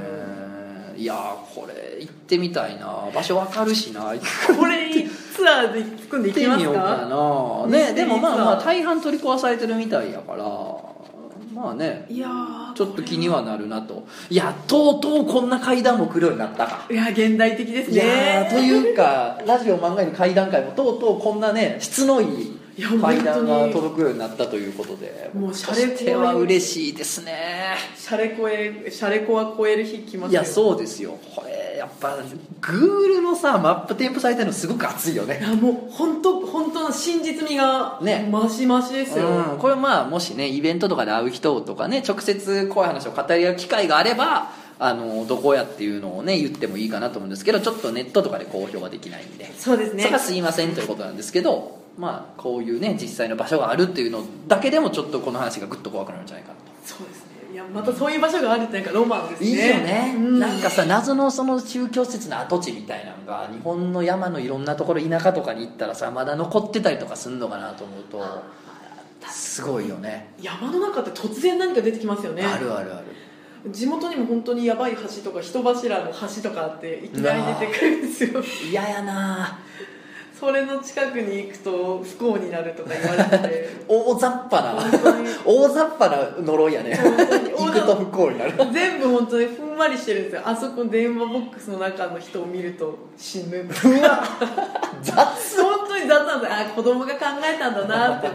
[0.97, 3.09] いやーこれ行ってみたいな。
[3.13, 4.13] 場所わかるしな。
[4.57, 4.91] これ
[5.35, 7.67] ツアーで組んでいってみようかかな。
[7.67, 10.45] ねねでもまあまあ大半取り壊されてるみたいやから。
[11.53, 12.05] まあね。
[12.09, 14.07] いやーちょっと気にはなるなと。
[14.29, 16.87] いやとうとうこんな階段も来るようになったか。
[16.89, 22.60] いや現代的ですいやねーというかラジオ漫画の階段階もとうとうこんなね質のいい
[23.01, 27.75] 階段が届くようになったということでもう僕シャレコは嬉しいですね。
[27.95, 30.41] シャレコエシャレコは超える日来ますよ。
[30.41, 31.17] いやそうですよ。
[31.35, 32.17] これやっぱ
[32.61, 35.39] Google のさマップ添付されてるのすごく熱いよね。
[35.39, 38.27] いやもう本当本当の真実味がね。
[38.31, 49.51] マシマシですよ、うん、これまあもしねイベントとかで会う人とかね直接怖い話を語り合う機会があればあのどこやっていうのをね言ってもいいかなと思うんですけどちょっとネットとかで公表はできないんで。
[49.57, 50.03] そうですね。
[50.03, 56.61] それはすいませんということなんですけどまあこういうね実際の場所があるっていうのだけでもちょっとこの話がぐっと怖くなるんじゃないかなと。
[56.83, 57.53] そうですね。
[57.53, 59.49] いやまたそういう場所があるってなんかロマンですね。
[59.49, 60.39] いいよね、うん。
[60.39, 68.23] なんかさ謎のその宗教施設の跡地みたいなのが日本の山のいろんなところ田舎とかに行ったらさまだ残ってたりとかすんのかなと思うと
[69.29, 70.33] すごいよね。
[70.41, 72.43] 山の中って突然何か出てきますよね。
[72.43, 73.05] あるあるある。
[73.71, 78.43] 地元にも本当にやばい橋とか人柱の橋とかあっていきなり出てくるんですよ。
[78.71, 79.59] 嫌やな
[80.41, 83.47] それの近くに行くと不幸になるとか言われて。
[83.47, 84.73] て 大雑把な。
[85.45, 86.99] 大雑把な呪いやね。
[87.55, 88.53] 行くと不幸になる。
[88.73, 90.41] 全部本当にふんわりしてるんですよ。
[90.43, 93.59] あそこ電話ボックスの中の人を見ると死ぬ。
[93.59, 94.23] うわ。
[95.03, 95.61] 雑。
[95.61, 98.27] 本当に雑なんですあ子供が考えたんだなって。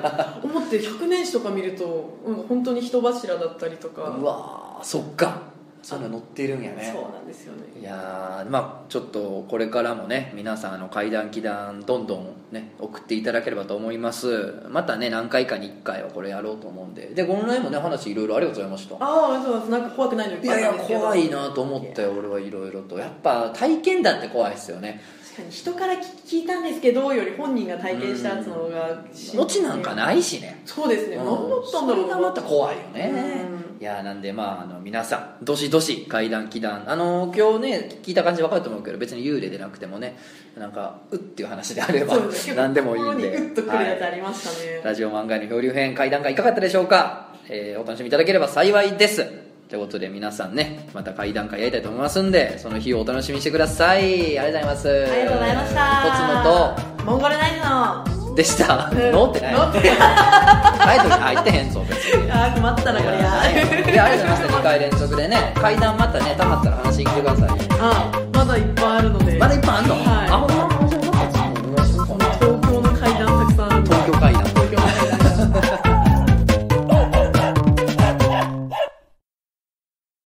[0.45, 4.03] 思って100年史とか見ると、うん、本当に人柱だったりとか。
[4.03, 5.56] うわそっか
[5.87, 6.91] そんな乗ってるんやね。
[6.93, 7.63] そうなんですよね。
[7.81, 14.65] いやーまあちょっとこれからもね皆さんあの階段祈談どんどんね送っていただければと思います。
[14.69, 17.07] またね何回かに1回はこれやろうと思うんで。
[17.15, 18.97] でこの辺もね話いろいろありがとうございました。
[18.97, 19.71] ああそうなんです。
[19.71, 22.99] なんか怖くないのいっぱいいやいや怖いなと思ったよ俺はいろいろと。
[22.99, 25.01] やっぱ体験談って怖いですよね
[25.37, 29.05] 確かに人から聞いたんですけどより本人が体験したやつの方が
[29.39, 30.63] オチなんかないしね。
[30.65, 31.25] そうですね、うん。
[31.27, 33.83] 何だったんだろうそれがまた怖いよね、うん。
[33.83, 40.17] いやなんでまああの皆さんどしどし怪談祈談あの今日ね聞いた感じ分かると思うけど別に幽霊でなくてもね
[40.57, 42.17] なんかうっていう話であれば
[42.57, 43.31] 何でもいいんで。
[43.31, 49.46] 心にグッとくるやつはね、ラジオ漫画の漂流編怪談会いかがだったでしょうか、えーお楽しみいただければ幸いです
[49.77, 54.39] ということで皆さんねまた怪談会やりたいと思いますんでその日をお楽しみにしてください。
[54.39, 54.89] ありがとうございます。
[54.89, 56.03] ありがとうございました。
[56.03, 58.31] とつのモンゴルナイトの。
[58.31, 59.13] とでした、うん。
[59.13, 59.53] ノーってない。
[59.53, 62.31] ノーってタイトルに入ってへんぞ別に。
[62.33, 63.21] あー困ったなこれや。
[63.21, 64.49] いやありがとうございました。
[64.49, 65.53] 2回連続でね。
[65.57, 67.51] 階段またねたまったら話聞いてください。
[67.79, 69.37] あまだいっぱいあるので。
[69.37, 70.05] まだいっぱいあんの、はい。
[70.31, 70.66] あほんま？